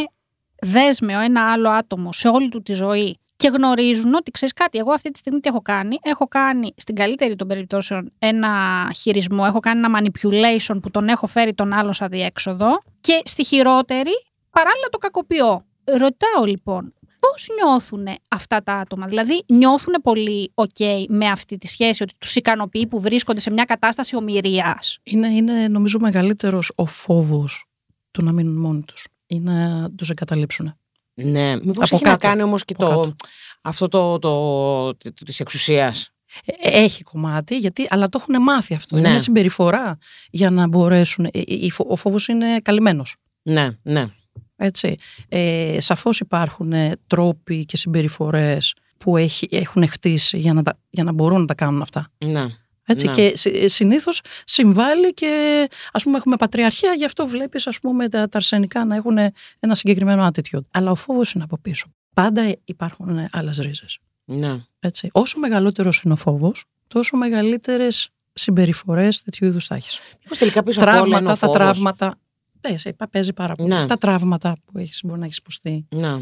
[0.62, 4.92] δέσμιο ένα άλλο άτομο σε όλη του τη ζωή και γνωρίζουν ότι ξέρεις κάτι, εγώ
[4.92, 8.50] αυτή τη στιγμή τι έχω κάνει; Έχω κάνει στην καλύτερη των περιπτώσεων ένα
[8.96, 13.44] χειρισμό, έχω κάνει ένα manipulation που τον έχω φέρει τον άλλον σαν διέξοδο και στη
[13.44, 14.11] χειρότερη
[14.50, 15.62] παράλληλα το κακοποιώ.
[15.85, 22.03] Ρωτάω λοιπόν, πώς νιώθουν αυτά τα άτομα; Δηλαδή νιώθουν πολύ ok με αυτή τη σχέση,
[22.03, 27.64] ότι τους ικανοποιεί που βρίσκονται σε μια κατάσταση ομοιρίας; Είναι, είναι νομίζω μεγαλύτερος ο φόβος
[28.11, 30.74] του να μείνουν μόνοι τους ή να τους εγκαταλείψουν.
[31.14, 32.27] Ναι, μήπως Από έχει να κάτω.
[32.27, 33.14] κάνει όμως και Από το, κάτω.
[33.62, 36.11] αυτό το, το, το, της εξουσίας;
[36.44, 38.96] Ε, Έχει κομμάτι, γιατί, αλλά το έχουν μάθει αυτό.
[38.96, 39.11] Είναι Ναι.
[39.12, 39.99] μια συμπεριφορά
[40.31, 41.25] για να μπορέσουν.
[41.25, 43.16] ε, ε, η φο- Ο φόβος είναι καλυμμένος.
[43.42, 44.07] Ναι, ναι.
[44.57, 44.94] Έτσι.
[45.29, 51.05] Ε, σαφώς υπάρχουν ε, τρόποι και συμπεριφορές που έχει, έχουν χτίσει για να, τα- για
[51.05, 52.11] να μπορούν να τα κάνουν αυτά.
[52.25, 52.46] ναι.
[52.90, 53.12] Έτσι, Ναι.
[53.12, 58.29] Και συ- συνήθως συμβάλλει και ας πούμε έχουμε πατριαρχία, γι' αυτό βλέπεις ας πούμε τα,
[58.29, 59.16] τα αρσενικά να έχουν
[59.61, 60.64] ένα συγκεκριμένο attitude.
[60.70, 61.87] Αλλά ο φόβος είναι από πίσω.
[62.14, 63.98] Πάντα υπάρχουν ε, άλλες ρίζες.
[64.24, 64.57] ναι.
[64.81, 65.09] Έτσι.
[65.12, 69.98] Όσο μεγαλύτερος είναι ο φόβος, τόσο μεγαλύτερες συμπεριφορές τέτοιου είδους θα έχεις.
[70.22, 72.18] Μήπως τελικά πίσω από όλα είναι ο Τραύματα, τα φόβος; τραύματα.
[72.68, 73.68] Ναι, σε, παίζει πάρα πολύ.
[73.74, 73.87] Ναι.
[73.87, 75.87] Τα τραύματα που έχεις, μπορεί να έχεις υποστεί.
[75.88, 76.18] Ναι.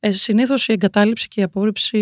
[0.00, 1.98] Ε, συνήθως η εγκατάλειψη και η απόρριψη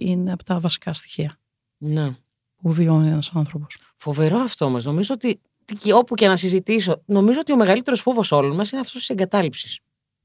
[0.00, 1.38] είναι από τα βασικά στοιχεία
[1.78, 2.14] ναι.
[2.62, 3.78] Που βιώνει ένας άνθρωπος.
[3.96, 4.84] Φοβερό αυτό όμως.
[4.84, 5.40] Νομίζω ότι
[5.78, 9.08] και όπου και να συζητήσω, νομίζω ότι ο μεγαλύτερος φόβος όλων μας είναι αυτός της
[9.08, 9.78] εγκατάλειψης.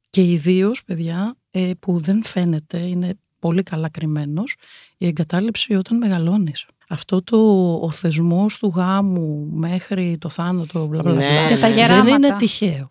[0.10, 4.56] Και ιδίως, παιδιά, ε, που δεν φαίνεται, είναι πολύ καλά κρυμμένος,
[4.98, 6.66] η εγκατάλειψη όταν μεγαλώνεις.
[6.90, 7.38] Αυτό το,
[7.82, 11.74] ο θεσμός του γάμου μέχρι το θάνατο, μπλα, μπλα, μπλα, Ναι, Και τα ναι.
[11.74, 12.16] δεν γεράματα.
[12.16, 12.88] είναι τυχαίο.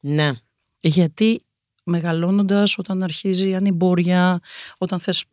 [0.00, 0.32] Ναι.
[0.80, 1.42] Γιατί
[1.84, 4.40] μεγαλώνοντας, όταν αρχίζει η ανημπόρια,
[4.78, 5.24] όταν θες ε,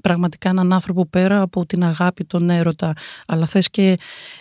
[0.00, 2.92] πραγματικά έναν άνθρωπο πέρα από την αγάπη, τον έρωτα,
[3.26, 3.98] αλλά θες και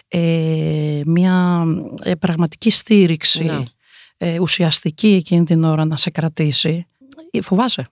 [0.07, 1.63] ε, μια
[2.03, 3.63] ε, πραγματική στήριξη, Ναι.
[4.17, 6.87] ε, ουσιαστική εκείνη την ώρα να σε κρατήσει,
[7.31, 7.87] ε, φοβάσαι.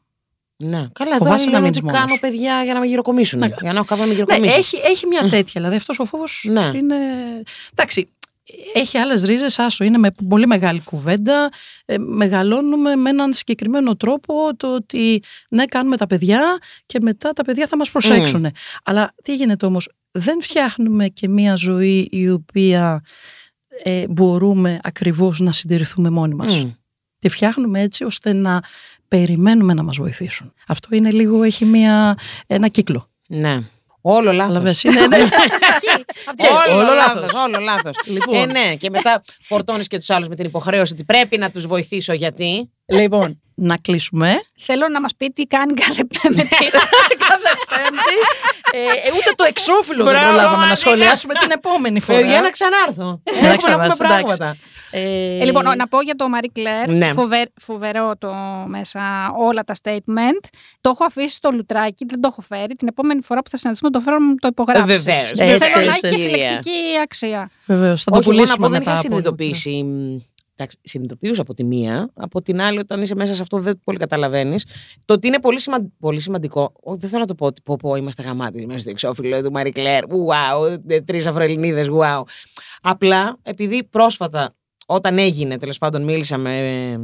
[0.61, 0.87] Ναι.
[0.93, 1.99] Καλά, εδώ Φοβάσαι να λένε μείνεις ότι μόνος.
[1.99, 3.39] κάνω παιδιά για να με γυροκομίσουν.
[3.39, 3.47] Ναι.
[3.61, 4.55] Για να έχω κάποιον να με Ναι, γυροκομίσει.
[4.57, 5.41] έχει, έχει μια τέτοια.
[5.61, 6.71] Δηλαδή αυτός ο φόβος Ναι.
[6.75, 6.95] είναι...
[7.71, 8.09] Εντάξει,
[8.73, 11.49] έχει άλλες ρίζες, άσο, είναι με πολύ μεγάλη κουβέντα,
[11.85, 17.43] ε, μεγαλώνουμε με έναν συγκεκριμένο τρόπο το ότι ναι κάνουμε τα παιδιά και μετά τα
[17.43, 18.47] παιδιά θα μας προσέξουν.
[18.83, 23.03] Αλλά τι γίνεται όμως, δεν φτιάχνουμε και μία ζωή η οποία
[23.83, 26.63] ε, μπορούμε ακριβώς να συντηρηθούμε μόνοι μας.
[26.63, 26.69] Μμ.
[27.19, 28.63] Τη φτιάχνουμε έτσι ώστε να
[29.07, 30.53] περιμένουμε να μας βοηθήσουν.
[30.67, 33.09] Αυτό είναι λίγο, έχει μία, ένα κύκλο.
[33.27, 33.59] Ναι.
[34.01, 34.37] Όλο λάθος.
[34.41, 35.17] Καταλαβαίνεις, είναι, ναι.
[36.25, 36.69] Απ' την αρχή.
[36.71, 37.21] Όλο, Όλο λάθος.
[37.21, 37.43] λάθος.
[37.43, 37.95] Όλο λάθος.
[38.05, 38.35] Λοιπόν.
[38.35, 41.65] Ε, ναι, και μετά φορτώνεις και τους άλλους με την υποχρέωση ότι πρέπει να τους
[41.67, 42.71] βοηθήσω γιατί.
[42.89, 44.35] Λοιπόν, να κλείσουμε.
[44.57, 46.47] Θέλω να μας πει τι κάνει κάθε πέμπτη.
[47.27, 48.15] Κάθε Πέμπτη.
[48.71, 50.75] Ε, ε, ούτε το εξώφυλλο δεν Μπράβο, προλάβαμε να Μανίκα.
[50.75, 52.19] σχολιάσουμε την επόμενη φορά.
[52.19, 53.21] Παιδιά, να ξανάρθω.
[53.25, 54.37] να Έχουμε να πούμε ξανάρθω, εντάξει.
[54.37, 54.57] πράγματα.
[54.91, 56.89] Ε, Ε, λοιπόν, να πω για το Marie Claire.
[56.97, 57.11] Ναι.
[57.13, 58.33] Φοβε- φοβερό το
[58.67, 58.99] μέσα
[59.37, 60.47] όλα τα statement.
[60.81, 62.75] Το έχω αφήσει στο λουτράκι, δεν το έχω φέρει.
[62.75, 65.05] Την επόμενη φορά που θα συναντηθούμε το φέρω να μου το υπογράψεις.
[65.05, 65.31] Ε, βεβαίως.
[65.37, 66.19] Θέλω Έτσι, να έτσι, έχει και έτσι.
[66.21, 67.49] συλλεκτική αξία.
[67.65, 68.91] Βεβαίως, θα το Όχι, εγώ να πουλήσουμε πω δεν μετά.
[68.91, 69.85] είχα από- συνειδητοποιήσει.
[70.59, 72.11] Μ, Εντάξει, συνειδητοποιούσα από τη μία.
[72.13, 74.65] Από την άλλη, όταν είσαι μέσα σε αυτό, δεν πολύ καταλαβαίνεις.
[75.05, 75.77] Το ότι είναι πολύ, σημα...
[75.99, 76.73] πολύ σημαντικό.
[76.83, 79.51] Ω, δεν θέλω να το πω ότι πω, πω είμαστε γαμάτι μέσα στο εξώφυλλο του
[79.51, 80.03] Μαρή Κλέρ.
[80.03, 82.21] Wow, τρεις Αφροελληνίδες, wow.
[82.81, 84.55] Απλά επειδή πρόσφατα,
[84.85, 86.99] όταν έγινε, τέλος πάντων, μίλησα με ε,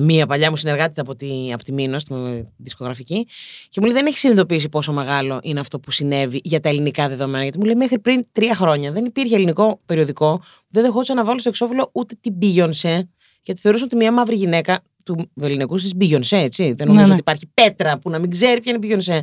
[0.00, 2.14] μία παλιά μου συνεργάτη από τη, από τη Μήνος, τη
[2.56, 3.26] δισκογραφική,
[3.68, 7.08] και μου λέει: Δεν έχεις συνειδητοποιήσει πόσο μεγάλο είναι αυτό που συνέβη για τα ελληνικά
[7.08, 7.42] δεδομένα.
[7.42, 11.38] Γιατί μου λέει: Μέχρι πριν τρία χρόνια δεν υπήρχε ελληνικό περιοδικό, δεν δεχόντουσαν να βάλω
[11.38, 13.00] στο εξώφυλλο ούτε την Beyoncé,
[13.42, 16.72] γιατί θεωρούσαν ότι μια μαύρη γυναίκα του ελληνικού της Beyoncé, έτσι.
[16.72, 17.10] Δεν νομίζω ναι.
[17.10, 19.20] ότι υπάρχει πέτρα που να μην ξέρει ποια είναι η Beyoncé.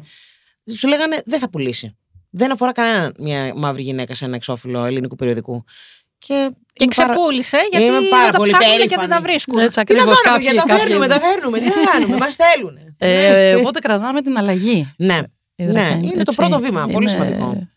[0.77, 1.97] Σου λέγανε: Δεν θα πουλήσει.
[2.29, 5.63] Δεν αφορά κανένα μια μαύρη γυναίκα σε ένα εξώφυλλο ελληνικού περιοδικού.
[6.17, 9.09] Και, Και είμαι πάρα- ξεπούλησε γιατί Είμαι δεν πάρα τα πολύ ψάχνουν και δεν περήφανη.
[9.11, 9.59] τα βρίσκουν.
[9.59, 10.47] Έτσι Τι να ακριβώς κάνουμε, κάποιοι.
[10.51, 11.59] γιατί τα φέρνουμε, κάποιοι- τα φέρνουμε.
[11.59, 12.75] Τι να κάνουμε, μας στέλνουν.
[12.97, 14.93] Ε, οπότε κρατάμε την αλλαγή.
[14.97, 15.19] Ναι.
[15.55, 17.67] Είδατε, Ναι, είναι το έτσι, πρώτο βήμα, πολύ είναι- σημαντικό.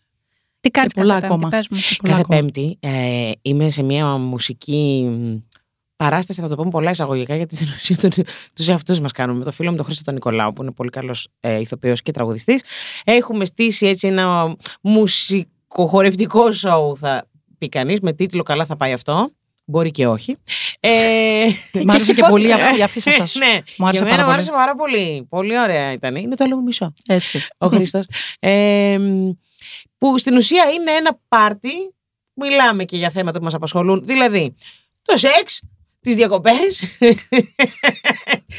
[0.59, 1.57] Τι κάνει Και πολλά κάθε πέμπτη, ακόμα.
[1.57, 1.77] πες μου.
[1.77, 2.39] και πολλά Κάθε ακόμα.
[2.39, 5.35] Πέμπτη ε, είμαι σε μια μουσική μ,
[5.95, 8.23] παράσταση, θα το πω με πολλά εισαγωγικά, γιατί στην ουσία του
[8.55, 9.37] τους εαυτούς μας κάνουμε.
[9.37, 12.11] Με το φίλο μου τον Χρήστο τον Νικολάου, που είναι πολύ καλός ε, ηθοποιός και
[12.11, 12.61] τραγουδιστής.
[13.03, 17.27] Έχουμε στήσει έτσι ένα μουσικοχορευτικό σοου, θα
[17.61, 19.29] πει κανείς, με τίτλο «Καλά θα πάει αυτό».
[19.65, 20.35] Μπορεί και όχι.
[20.79, 22.47] Ε, Μ' άρεσε και πολύ
[22.77, 23.35] η αφήσα σας.
[23.35, 24.33] ναι, Μου άρεσε και πάρα εμένα μου πολύ.
[24.33, 25.25] άρεσε πάρα πολύ.
[25.29, 26.15] Πολύ ωραία ήταν.
[26.15, 27.47] Είναι το άλλο μου μισό Έτσι.
[27.57, 28.05] ο Χρήστος.
[28.39, 28.97] Ε,
[29.97, 31.71] που στην ουσία είναι ένα πάρτι,
[32.33, 34.55] μιλάμε και για θέματα που μας απασχολούν, δηλαδή
[35.01, 35.61] το σεξ,
[36.01, 36.79] τις διακοπές,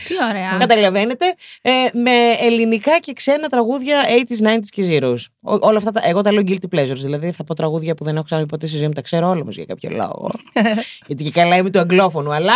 [0.08, 0.56] Τι ωραία.
[0.58, 1.26] καταλαβαίνετε,
[1.62, 5.18] ε, με ελληνικά και ξένα τραγούδια 80s, 90s και zeros.
[5.40, 8.14] Ό, όλα αυτά, τα, εγώ τα λέω guilty pleasures, δηλαδή θα πω τραγούδια που δεν
[8.14, 10.30] έχω ξαναπεί ποτέ στη ζωή μου, τα ξέρω όλα όμως για κάποιο λόγο.
[11.06, 12.52] Γιατί και καλά είμαι του αγγλόφωνου, αλλά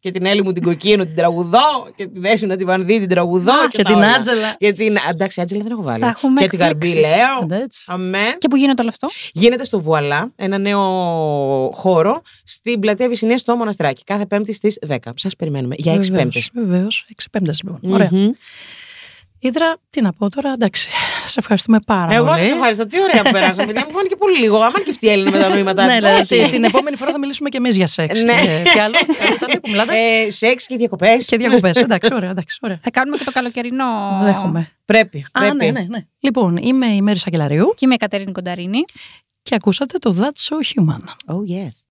[0.00, 1.58] και την Έλλη μου την κοκκίνου την τραγουδώ
[1.96, 3.52] και τη Δέσου να την Βανδύ την τραγουδώ.
[3.52, 4.12] Α, και τα την όλα.
[4.14, 4.56] Άντζελα.
[4.58, 6.02] Και την, εντάξει, Άντζελα δεν έχω βάλει.
[6.02, 7.16] Θα έχουμε Και την Γαρμπή εκπλήξεις.
[7.50, 7.60] λέω.
[7.60, 7.84] Έτσι.
[7.86, 8.36] Αμέ.
[8.38, 10.80] Και που γίνεται όλο αυτό; Γίνεται στο Βουαλά, ένα νέο
[11.74, 14.04] χώρο στην πλατεία Βυσσινίας στο Μοναστράκι.
[14.04, 14.96] Κάθε Πέμπτη στις 10.
[15.14, 16.50] Σας περιμένουμε για 6 Πέμπτες.
[16.54, 17.06] Βεβαίως.
[17.10, 17.92] Έξι πέμπτες λοιπόν.
[17.92, 18.10] Ωραία.
[19.44, 20.88] Ήδρα, τι να πω τώρα, εντάξει.
[21.26, 22.38] Σε ευχαριστούμε πάρα Εγώ πολύ.
[22.38, 22.86] σας ευχαριστώ.
[22.86, 23.66] Τι ωραία που περάσαμε.
[23.72, 24.56] παιδιά μου φάνηκε πολύ λίγο.
[24.56, 26.02] Άμα και αυτή η Έλληνα με τα νοήματά ναι, της.
[26.02, 26.24] ναι, Όχι.
[26.44, 28.22] τη- την επόμενη φορά θα μιλήσουμε και εμείς για σεξ.
[28.22, 28.32] Ναι.
[28.32, 29.92] Ε, Τι άλλο, άλλο ήταν που μιλάτε.
[30.24, 31.24] Ε, Σεξ και διακοπές.
[31.24, 31.76] Και διακοπές.
[31.76, 32.78] Εντάξει, ωραία, εντάξει, ωραία.
[32.82, 33.84] Θα κάνουμε και το καλοκαιρινό.
[34.22, 34.70] Δέχομαι.
[34.84, 35.26] Πρέπει.
[35.32, 35.56] Α, πρέπει.
[35.56, 36.06] ναι, ναι, ναι.
[36.20, 38.84] Λοιπόν, είμαι η Μέρη Σακελαρίου Και είμαι η Κατερίνη Κονταρίνη.
[39.42, 41.34] και ακούσατε το That's So Human.
[41.34, 41.82] Oh, yes.